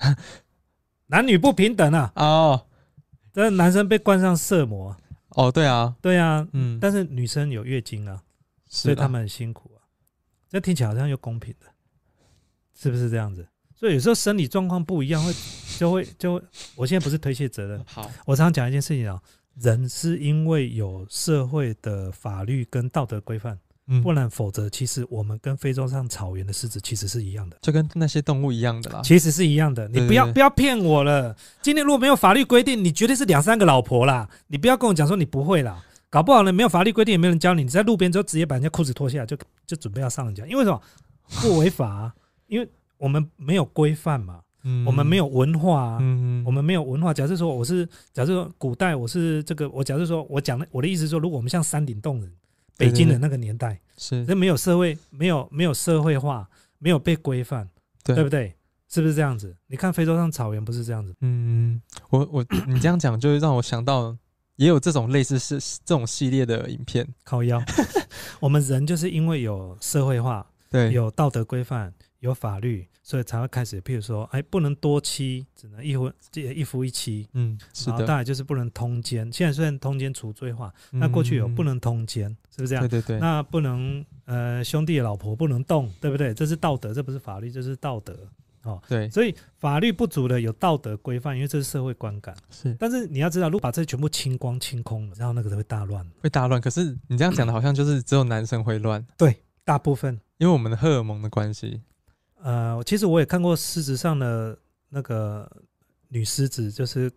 [0.00, 0.16] 想要？
[1.06, 2.12] 男女不平等啊！
[2.16, 2.66] 哦，
[3.32, 4.96] 这男生被冠上色魔
[5.28, 8.20] 哦，对啊，对啊，嗯，但是女生有月经啊，
[8.66, 9.86] 所以他们很辛苦啊。
[10.48, 11.66] 这听起来好像又公平的，
[12.74, 13.46] 是不是这样子？
[13.76, 15.32] 所以有时候生理状况不一样，会
[15.78, 16.42] 就会就，
[16.74, 17.84] 我现在不是推卸责任。
[17.84, 19.22] 好，我常常讲一件事情啊，
[19.54, 23.56] 人是因为有社会的法律跟道德规范。
[24.02, 29.00] 不然，否则其实我们跟非洲上草原的狮子其实是一样的，就跟那些动物一样的啦。
[29.04, 31.36] 其实是一样的，你不要不要骗我了。
[31.62, 34.28] 今天如果没有法律规定，你绝对是两三个老婆啦。
[34.48, 35.80] 你不要跟我讲说你不会啦，
[36.10, 40.82] 搞不好呢没有法律规定也没人教你，你在路边就直接把人家裤子脱下来就就准备要上人家，因为什么
[41.40, 42.12] 不违法？
[42.48, 42.68] 因为
[42.98, 44.40] 我们没有规范嘛，
[44.84, 45.94] 我们没有文化，
[46.44, 47.14] 我们没有文化。
[47.14, 52.32] 假设说我是假设说古代我是这个，我假设说我讲的我的意思说，如果我们像山顶洞人。
[52.76, 56.48] 北京的那个年代是，那没有社会，没有没有社会化，
[56.78, 57.68] 没有被规范，
[58.04, 58.54] 对不对？
[58.88, 59.56] 是不是这样子？
[59.66, 61.14] 你看非洲上草原不是这样子。
[61.20, 64.16] 嗯，我我 你这样讲，就会让我想到，
[64.56, 67.06] 也有这种类似是这种系列的影片。
[67.24, 67.60] 靠腰，
[68.38, 71.92] 我们人就是因为有社会化，对，有道德规范，
[72.26, 72.86] 有法律。
[73.02, 78.04] 所以才会开始，譬如说，哎，不能多妻，只能一夫这一夫一妻，嗯，是的。
[78.04, 79.32] 当然就是不能通奸。
[79.32, 82.82] 现在虽然通奸除罪化，那过去有不能通奸，是不是这样？
[82.88, 83.20] 对对对。
[83.20, 86.34] 那不能呃兄弟老婆不能动，对不对？
[86.34, 88.12] 这是道德，这不是法律，这是道德。
[88.64, 89.08] 哦，对。
[89.10, 92.34] 所以法律不足的有道德规范，因为这是社会观感。
[92.50, 92.74] 是。
[92.76, 96.04] 但是你要知道，如果把这全部清光清空了，然后那个会大乱。
[96.20, 96.60] 会大乱。
[96.60, 99.06] 可是你这样讲的，好像就是只有男生会乱。
[99.16, 101.82] 对，大部分因为我们的荷尔蒙的关系。
[102.46, 104.56] 呃，其实我也看过狮子上的
[104.88, 105.50] 那个
[106.06, 107.10] 女狮子，就是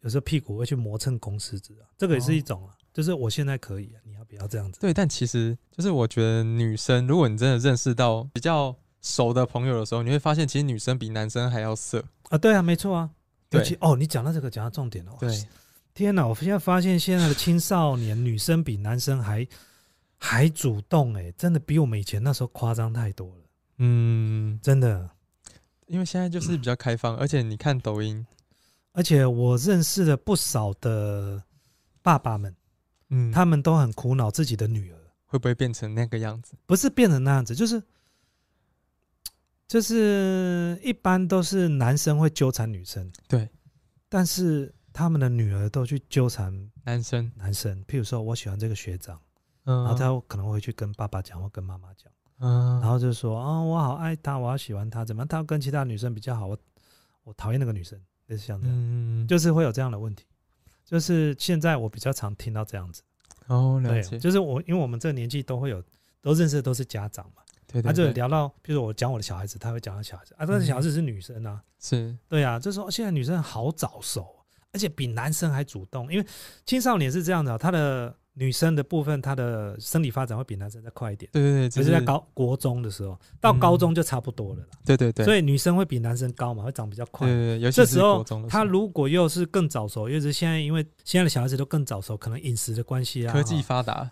[0.00, 2.74] 有时候屁股会去磨蹭公狮子啊，这个也是一种啊。
[2.92, 4.80] 就是我现在可以，啊你要不要这样子？
[4.80, 12.36] 对，但其实就是我觉得女生，如果你真的认识到比较熟的朋友的时候，你会发现其实女生比男生还要色啊。
[12.36, 13.08] 对啊，没错啊。
[13.48, 15.12] 对哦，你讲到这个，讲到重点了。
[15.20, 15.30] 对，
[15.94, 16.26] 天哪！
[16.26, 19.46] 我现在发现现在的青少年女生比男生还
[20.18, 23.43] 还主动，哎，真的比我们以前那时候夸张太多了。
[23.78, 25.10] 嗯，真的，
[25.86, 28.26] 因为现在就是比较开放，而且你看抖音，
[28.92, 31.42] 而且我认识了不少的
[32.02, 32.54] 爸爸们，
[33.10, 34.98] 嗯，他们都很苦恼自己的女儿。
[35.26, 36.54] 会不会变成那个样子？
[36.64, 37.82] 不是变成那样子，就是
[39.66, 43.48] 就是一般都是男生会纠缠女生，对，
[44.08, 49.20] 但是他们的女儿都去纠缠男生，男生，譬如说我喜欢这个学长，
[49.64, 52.12] 嗯，然后他可能会去跟爸爸讲或跟妈妈讲。
[52.46, 56.46] 嗯，然后就说啊，我好爱她，我好喜欢她，怎么她跟其他女生比较好？
[56.46, 56.58] 我
[57.22, 60.26] 我讨厌那个女生，类似像这样，就是会有这样的问题。
[60.84, 63.02] 就是现在我比较常听到这样子。
[63.46, 64.18] 哦，了解。
[64.18, 65.82] 就是我，因为我们这个年纪都会有，
[66.20, 67.40] 都认识的都是家长嘛。
[67.66, 67.80] 对。
[67.80, 71.62] 他就聊到，比如我讲我的小孩子，他会讲到小孩子啊，但是小孩子是女生啊。
[71.80, 72.14] 是。
[72.28, 74.36] 对啊，就说现在女生好早熟，
[74.70, 76.26] 而且比男生还主动，因为
[76.66, 78.14] 青少年是这样的，他的。
[78.36, 81.30] 女生的部分，她的生理发展会比男生再快一点。
[81.32, 84.66] 对对对，只是在高国中的时候，到高中就差不多了啦。
[84.84, 87.28] 对对对，所以女生会比男生高嘛，会长比较快。
[87.28, 94.10] 对对，这时候她如果又是更早熟，又是现在因为现在的小孩子都更早熟，可能饮食的关系啊，科技发达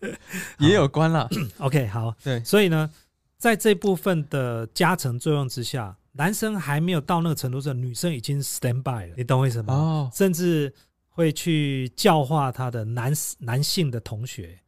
[0.60, 1.26] 也有关了。
[1.60, 2.90] OK，好，对，所以呢，
[3.38, 9.72] 在这部分的加成作用之下，男生还没有到那个程度上，女生已经 stand by 了，你懂我意思吗？
[9.72, 10.70] 哦，甚至。
[11.14, 14.58] 会去教化他的男男性的同学，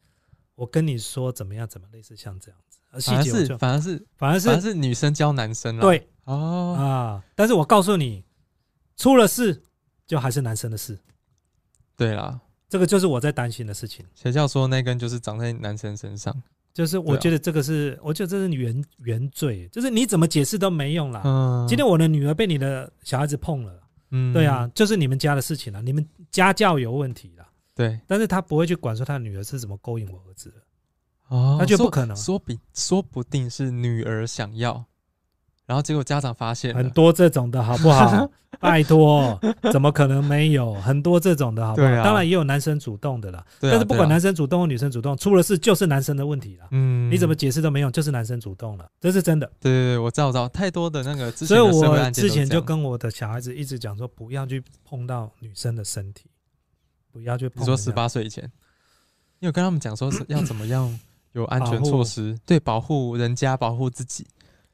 [0.55, 1.67] 我跟你说怎么样？
[1.67, 2.79] 怎么类似像这样子？
[3.01, 5.83] 反而是反而是反而是反而是女生教男生了。
[5.83, 7.25] 对哦啊！
[7.35, 8.25] 但是我告诉你，
[8.97, 9.61] 出了事
[10.07, 10.97] 就还是男生的事。
[11.97, 14.07] 对啦，这个就是我在担心的事情。
[14.15, 16.41] 学校说那根就是长在男生身上，
[16.73, 21.23] 就是我觉得这个是，我觉得这是原原罪，就是你怎么解释都没用啦。
[21.25, 23.83] 嗯，今天我的女儿被你的小孩子碰了。
[24.11, 27.47] 嗯，对啊，就是你们家的事情了，你们家教有问题了。
[27.75, 30.57] 对，但是他不会去管说他女儿是怎么勾引我儿子的。
[31.29, 34.85] 哦，他就不可能说比说不定是女儿想要。
[35.67, 38.29] 然后结果家长发现很多这种的好不好？
[38.59, 39.39] 拜托，
[39.71, 41.89] 怎么可能没有很多这种的好不好？
[42.03, 43.45] 当然也有男生主动的啦。
[43.61, 46.67] 但是不管男生主动或女生主动，出了事就是男生的问题了。
[46.71, 49.47] 嗯，你怎么解释都没用，就是男生主动了，这是真的。
[49.61, 56.31] 对对对，我知道，我知道，太多的那个，所以我之前就跟我的小孩子一直讲说，不要去碰到女生的身体，
[57.13, 57.63] 不要去碰。
[57.63, 58.51] 你说十八岁以前，
[59.41, 60.99] 你有跟他们讲说是要怎么样
[61.33, 64.27] 有安全措施，对，保护人家，保护自己。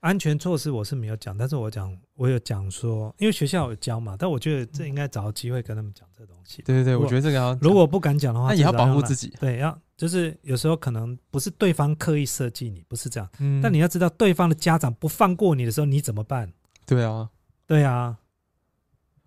[0.03, 6.61] 安全措施我是没有讲，但是我讲我有讲说，因为学校有教嘛，但我觉得这应该找个机会跟他们讲这东西。
[6.63, 9.33] 对对对，我觉得这个要如果不敢讲的话，那也要保护自己。
[9.39, 13.31] 对，要就是有时候可能不是对方刻意设计你，不是这样。
[13.39, 13.63] 嗯。
[13.63, 16.53] 但你要知道，对方的家长不放过你的时候，你怎么办？
[16.85, 17.31] 对啊，
[17.65, 18.19] 对啊，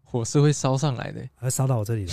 [0.04, 2.12] 火是会烧上来的，会烧到我这里的。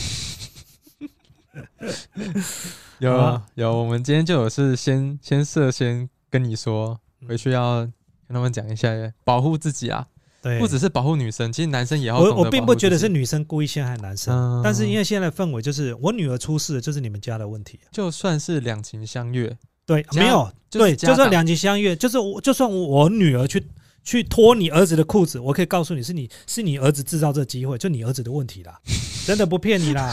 [3.01, 7.91] 有有，我们今天就有是先先设先跟你说，回去要
[8.27, 8.89] 跟他们讲一下，
[9.25, 10.07] 保护自己啊。
[10.43, 12.19] 对，不只是保护女生，其实男生也要。
[12.19, 17.79] 我我并不觉得是女生故意陷害男生，但是因为现在的氛围就是我女儿出事，就是你们家的问题。
[17.93, 19.57] 就算是两情相悦，
[19.87, 23.65] 对，没有，对，就算两情相悦，就是我就算我女儿去
[24.03, 28.81] 去脱你儿子的裤子，我可以告诉你是你是你儿子制造这机会，就你儿子的问题啦，
[29.25, 30.13] 真的不骗你啦。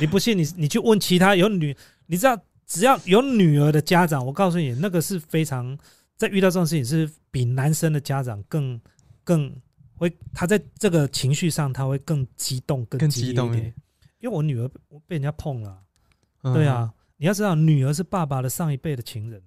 [0.00, 5.76] 你不信你你去问其他有女，你知道只要有女儿的家长，我告诉你那个是非常
[6.16, 8.80] 在遇到这种事情是比男生的家长更。
[9.24, 9.52] 更
[9.96, 13.74] 会，他在这个情绪上，他会更激动，更激动一点。
[14.20, 14.68] 因为我女儿
[15.04, 15.82] 被人家碰了，
[16.54, 19.42] 对啊，你要知道，女儿是爸爸的上一辈的情人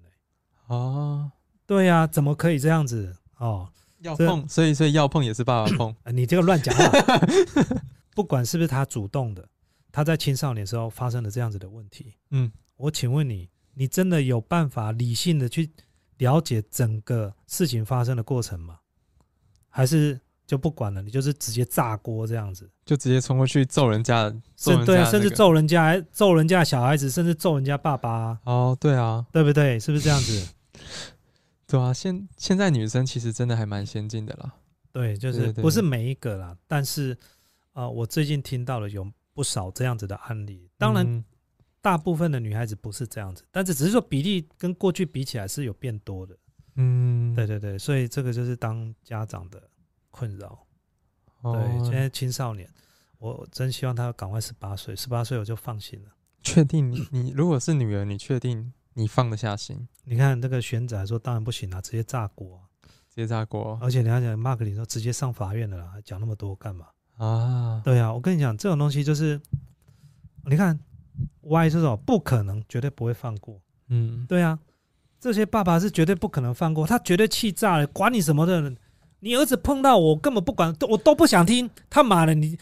[0.66, 1.32] 哦，
[1.64, 3.72] 对呀，怎么可以这样子哦？
[4.00, 5.96] 要碰，所以所以要碰也是爸爸 碰。
[6.12, 7.18] 你这个乱讲话。
[8.14, 9.48] 不管是不是他主动的，
[9.90, 12.12] 他在青少年时候发生了这样子的问题。
[12.32, 15.70] 嗯，我请问你，你真的有办法理性的去
[16.20, 18.78] 了解整个事情发生的过程吗？
[19.68, 28.38] 还是就不管了，你就是直接炸锅这样子，就直接冲过去揍人家，甚对，甚至揍人家，还揍人家小孩子，甚至揍人家爸爸。
[28.44, 29.78] 哦，对啊，对不对？
[29.78, 30.48] 是不是这样子？
[31.66, 34.52] 对啊，现现在女生其实真的还蛮先进的啦。
[34.92, 37.16] 对，就是不是每一个啦，但是
[37.72, 40.68] 啊，我最近听到了有不少这样子的案例。
[40.76, 41.24] 当然，
[41.82, 46.36] 大部分的女孩子不是这样子，但是只是说比例跟过去比起来是有变多的。
[46.76, 49.62] 嗯，对对对，所以这个就是当家长的
[50.10, 50.66] 困扰。
[51.42, 52.68] 对，现在青少年，
[53.18, 56.10] 我真希望他赶快十八岁，十八岁我就放心了。
[56.42, 59.88] 确定你你如果是女儿，你确定你放得下心？
[60.04, 62.60] 你看那个玄仔说，当然不行啊，直接炸锅，
[63.08, 63.78] 直接炸锅。
[63.82, 67.80] 而且你要讲 Mark 你说直接上法院的啦，还讲那么多干嘛啊？
[67.84, 69.40] 对啊，我跟你讲，这种东西就是，
[70.44, 70.78] 你看
[71.42, 73.60] ，Y 这种不可能，绝对不会放过。
[73.88, 74.58] 嗯，对啊。
[75.18, 78.74] 这些爸爸是绝对不可能放过，他绝对气炸了，管你什么的，
[79.18, 81.68] 你儿子碰到我根本不管，我都不想听。
[81.90, 82.58] 他妈的，你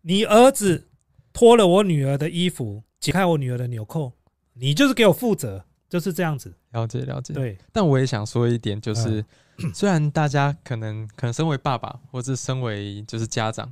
[0.00, 0.88] 你儿子
[1.34, 4.12] 脱了我女儿的衣服，解开我女儿的纽扣，
[4.54, 6.54] 你就是给我负责，就是这样子。
[6.70, 7.34] 了解了解。
[7.34, 9.22] 对，但我也想说一点，就是
[9.74, 13.70] 虽然大家可能可能身为爸爸，或是身为就是家长，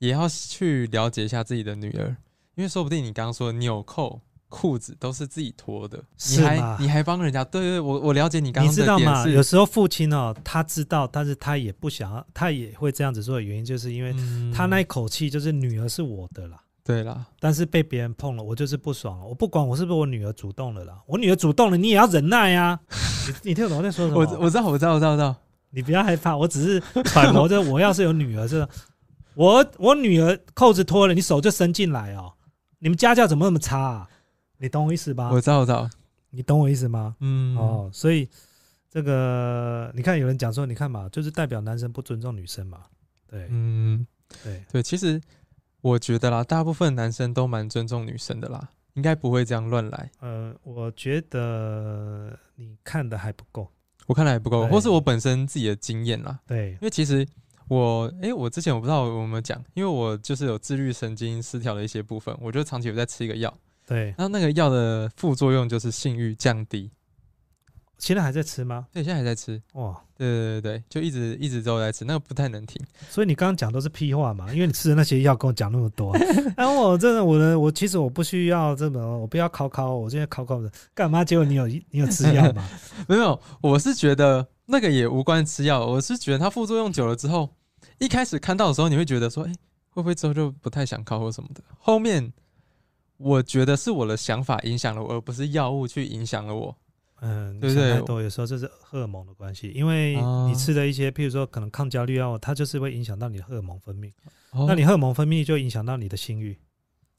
[0.00, 2.14] 也要去了解一下自己的女儿，
[2.54, 4.20] 因为说不定你刚刚说纽扣。
[4.50, 6.00] 裤子都是自己脱的，
[6.30, 7.42] 你还你还帮人家？
[7.42, 9.26] 对对，我我了解你刚刚知道吗？
[9.26, 14.14] 有时候父亲哦，他知道，但是他也不想要，他也会这样子做的原因，就是因为
[14.54, 19.28] 他那一口气就是女儿是我的啦，对啦，但是被别人碰了，我就是不爽。
[19.28, 22.78] 我不管我是不是我女儿主动的啦，我女儿主动了，你也要忍耐呀。
[23.42, 24.20] 你你听懂我在说什么？
[24.20, 25.34] 我我知道我知道我知道我知道，
[25.70, 28.68] 你不要害怕，我只是揣摩着，我要是有女儿，这
[29.34, 32.32] 我我女儿扣子脱了，你手就伸进来哦。
[32.84, 33.78] 你们家教怎么那么差？
[33.78, 34.10] 啊？
[34.58, 35.30] 你懂我意思吧？
[35.32, 35.88] 我知道，我知道。
[36.28, 37.16] 你懂我意思吗？
[37.20, 37.56] 嗯。
[37.56, 38.28] 哦，所以
[38.90, 42.82] 这个你看，有人讲说，你看嘛，就是代表男生不尊重女生嘛。
[43.26, 44.06] 对，嗯，
[44.42, 44.82] 对对。
[44.82, 45.18] 其实
[45.80, 50.10] 我觉得啦，大部分男生都蛮尊重女生的啦，应该不会这样乱来。
[50.20, 53.66] 呃，我觉得你看的还不够，
[54.04, 56.38] 我看的还不够，或是我本身自己的经验啦。
[56.46, 57.26] 对，因为其实
[57.68, 63.52] 我，哎，我之前我不知道有没有讲，因为我就是有自律神经失调的一些部分，我就长期有在吃一个药。
[63.86, 66.90] 对，那那个药的副作用就是性欲降低。
[67.96, 68.86] 现在还在吃吗？
[68.92, 69.60] 对，现在还在吃。
[69.74, 72.84] 哇，对对对对，就一直一直都在吃，那个不太能停。
[73.08, 74.52] 所以你刚刚讲都是屁话嘛？
[74.52, 76.14] 因为你吃的那些药跟我讲那么多。
[76.56, 81.24] 然后我真的，我的我其实我不需要这么，我不要考考，我现在考考的干嘛？
[81.24, 82.68] 结果你有你有吃药吗？
[83.08, 87.50] 没有，我是觉得那个也无关吃药，我是觉得它副作用久了之后，
[87.98, 89.52] 一开始看到的时候你会觉得说，哎，
[89.90, 91.62] 会不会之后就不太想靠或什么的？
[91.78, 92.32] 后面。
[93.16, 96.76] 我觉得是我的想法影响了我，而不是药物去影响了我。
[97.20, 97.92] 嗯，对不对？
[97.92, 100.16] 太多有时候这是荷尔蒙的关系，因为
[100.48, 104.12] 你吃的一些，譬如说可能抗焦虑药，它就是会影响到你的荷尔蒙分泌。
[104.50, 106.58] 哦那你荷尔蒙分泌就影响到你的性欲。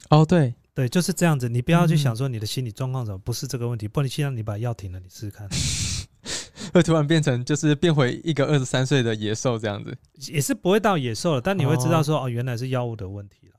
[0.10, 1.48] 哦，对对，就是这样子。
[1.48, 5.48] 你不要去想说你的心理状况怎么不是这个问题，不然你现在你把药停了，你试试看，
[6.76, 9.98] 会突然变成就是变回一个二十三岁的野兽这样子，
[10.30, 13.56] 也是不会到野兽了，但你会知道说哦，原来是药物的问题了。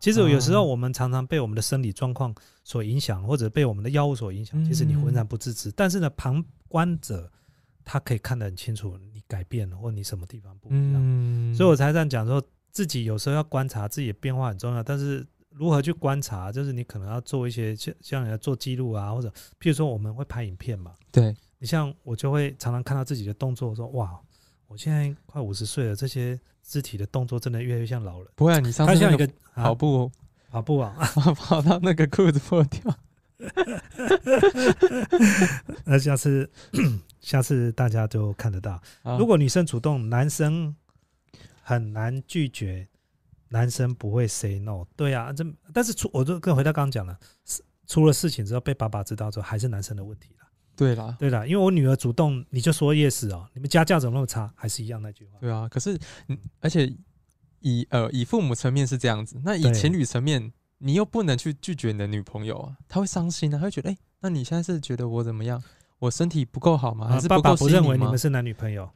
[0.00, 4.62] 其实有时候我们常常被我们的生理状况所影响，或者被我们的药物所影响。
[4.64, 7.30] 其实你浑然不自知，但是呢，旁观者
[7.84, 11.54] 他可以看得很清楚，你改变了，或你什么地方不一样。
[11.54, 12.42] 所以我才这样讲说，
[12.72, 14.82] 自己有时候要观察自己的变化很重要。
[14.82, 19.28] 但是如何去观察，就是你可能要做一些像像你要做记录啊，或者
[19.60, 20.92] 譬如说我们会拍影片嘛。
[21.12, 24.18] 对你像我就会常常看到自己的动作，说哇，
[24.66, 26.38] 我现在快五十岁了，这些。
[26.68, 28.28] 肢体的动作真的越来越像老人。
[28.34, 30.10] 不会，啊，你上次像一个跑步，
[30.50, 30.92] 跑步啊，
[31.38, 32.98] 跑到那个裤子破掉。
[35.86, 36.50] 那下次
[37.20, 38.82] 下次大家就看得到。
[39.16, 40.74] 如果女生主动，男生
[41.62, 42.88] 很难拒绝，
[43.50, 44.84] 男生不会 say no。
[44.96, 47.16] 对啊，这但是出我就跟回到刚刚讲了，
[47.86, 50.45] 出了事情之后被爸爸知道之后，还是男生的问题了。
[50.76, 54.52] 对啦，对啦，因为我女儿主动，你就说 yes 哦，你们家教怎么那么差？
[54.54, 55.38] 还是一样那句话。
[55.40, 55.98] 对啊，可是
[56.60, 56.92] 而且
[57.60, 60.52] 以呃以父母层面是这样子，那以情侣层面。
[60.78, 65.58] 你又不能去拒绝你的女朋友啊，她会伤心啊，她会觉得，哎，那你现在是觉得我怎么样？
[65.98, 67.08] 我身体不够好吗？
[67.08, 68.86] 还是爸爸不认为你们是男女朋友？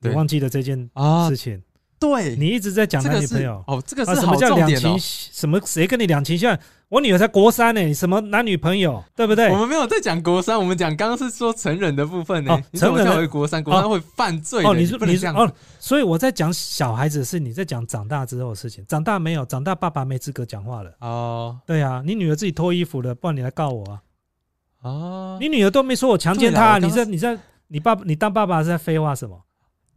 [0.00, 0.90] 你忘记了这件
[1.30, 1.62] 事情？
[1.98, 4.98] 对，你一直在讲男女朋友哦，这个是什么叫两情？
[4.98, 6.54] 什么谁跟你两情相？
[6.90, 9.48] 我女儿才国三呢，什么男女朋友，对不对？
[9.52, 12.60] 我们没有在讲国三，我们讲刚刚是说成人的部分呢。
[12.74, 14.74] 成人为国三，国三会犯罪哦。
[14.74, 18.84] 你是你是哦，所以我在讲小孩子是你在讲长大之后的事情。
[18.88, 21.56] 长大没有长大，爸爸没资格讲话了哦。
[21.64, 24.02] 对啊，你女儿自己脱衣服了，不然你来告我啊？
[24.82, 27.38] 哦，你女儿都没说我强奸她，你在你在
[27.68, 29.40] 你爸你当爸爸是在废话什么？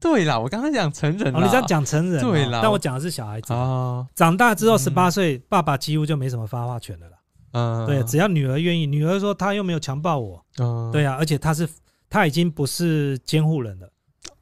[0.03, 4.05] 对啦，我刚才讲成人，你在讲成人，对啦，但我讲的是小孩子啊。
[4.13, 7.17] 长大之后十八岁，爸爸几乎就没什么发话权了啦。
[7.53, 11.65] 嗯，对，只要女儿愿意，女儿说她又没有强暴我，嗯，对啊，而且她是
[12.09, 13.89] 她已经不是监护人了。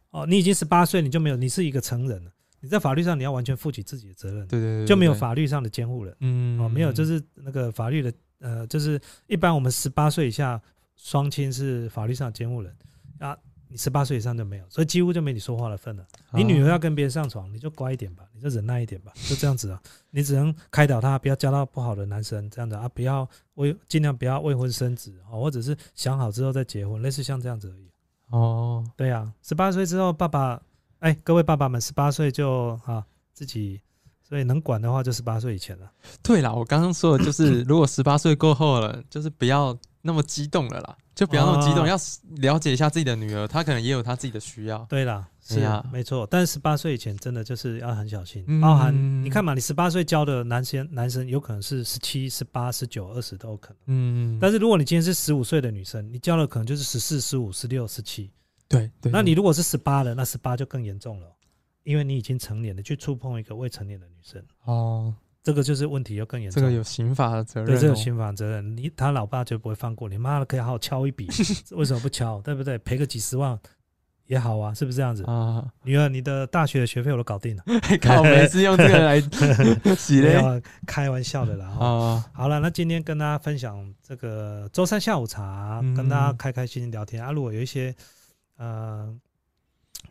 [0.09, 2.31] 哦，你已经十八岁，你就没有，你是一个成人了。
[2.59, 6.15] 你在法律上你要完全负起自己的责任，对对对，就没有法律上的监护人。
[6.21, 10.59] 嗯，哦，没有，就是那个法律的，呃，就是一般我们十八岁以下
[10.95, 12.75] 双亲是法律上监护人
[13.19, 13.37] 啊。
[13.71, 16.05] 你十八岁以上就没有，所以几乎就没你说话的份了。
[16.33, 19.81] 你女儿要跟别人上床，你就乖一点吧，你就忍耐一点吧，就这样子啊。
[20.09, 27.89] 你只能开导她，不要交到不好的男生，这样子啊，不要未尽量不要未婚生子啊，或者是想好之后再结婚，类似像这样子而已。
[28.31, 30.61] 哦，对啊，十八岁之后，爸爸，
[30.99, 33.79] 哎，各位爸爸们，十八岁就啊自己，
[34.21, 35.89] 所以能管的话就十八岁以前了。
[36.21, 39.77] 对啦，我刚刚说的就是， 如果十八岁过后了，就是不要。
[40.03, 41.95] 那么激动了啦，就不要那么激动，要
[42.37, 44.79] 了解一下自己的女儿，她可能也有她自己的需要。
[44.89, 46.25] 对啦，是啊，没错。
[46.31, 53.77] 但是十八岁以前真的就是要很小心，包含你看嘛，你十八岁交的男生，男生有可能是十七、十八、十九、二十都有可能。
[53.87, 54.39] 嗯。
[54.39, 58.31] 但是如果你今天是十五岁的女生，你交了可能就是十四、十五、十六、十七。
[58.69, 59.11] 对对。
[59.11, 61.27] 那你如果是十八了，那十八就更严重了，
[61.83, 64.41] 因为你已经成年了，去触碰一个未成年的女生。
[64.63, 65.13] 哦。
[65.43, 71.27] 这个就是问题又更严重，这个有刑法的责任，对，这有刑法责任，你他老爸就不会放过你，妈的可以好好敲一笔，
[71.71, 72.39] 为什么不敲？
[72.41, 72.77] 对不对？
[72.77, 73.57] 赔个几十万
[74.27, 75.67] 也好啊，是不是这样子啊？
[75.83, 77.63] 女儿，你的大学的学费我都搞定了，
[78.01, 79.19] 靠，每次用这个来
[79.97, 81.65] 洗嘞，开玩笑的啦。
[81.69, 87.31] 啊，好了，那今天跟大家分享这个周三下午茶，跟大家开开心心聊天啊。
[87.31, 87.95] 如果有一些
[88.57, 89.11] 呃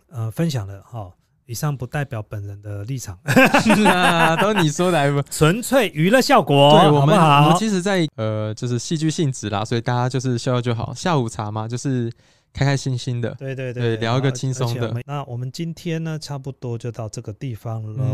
[0.09, 1.09] 呃分享的哈。
[1.51, 3.19] 以上不代表本人的立场，
[4.41, 6.79] 都你说的，纯粹娱乐效果。
[6.79, 10.95] 对我们好，我们其实，在呃，就是戏剧性质啦，所以大家就是笑笑就好。
[10.95, 12.09] 下午茶嘛，就是
[12.53, 14.95] 开开心心的，对对对，聊一个轻松的。
[15.05, 18.05] 那我们今天呢，差不多就到这个地方喽，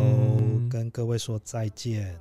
[0.70, 2.18] 跟各位说再见。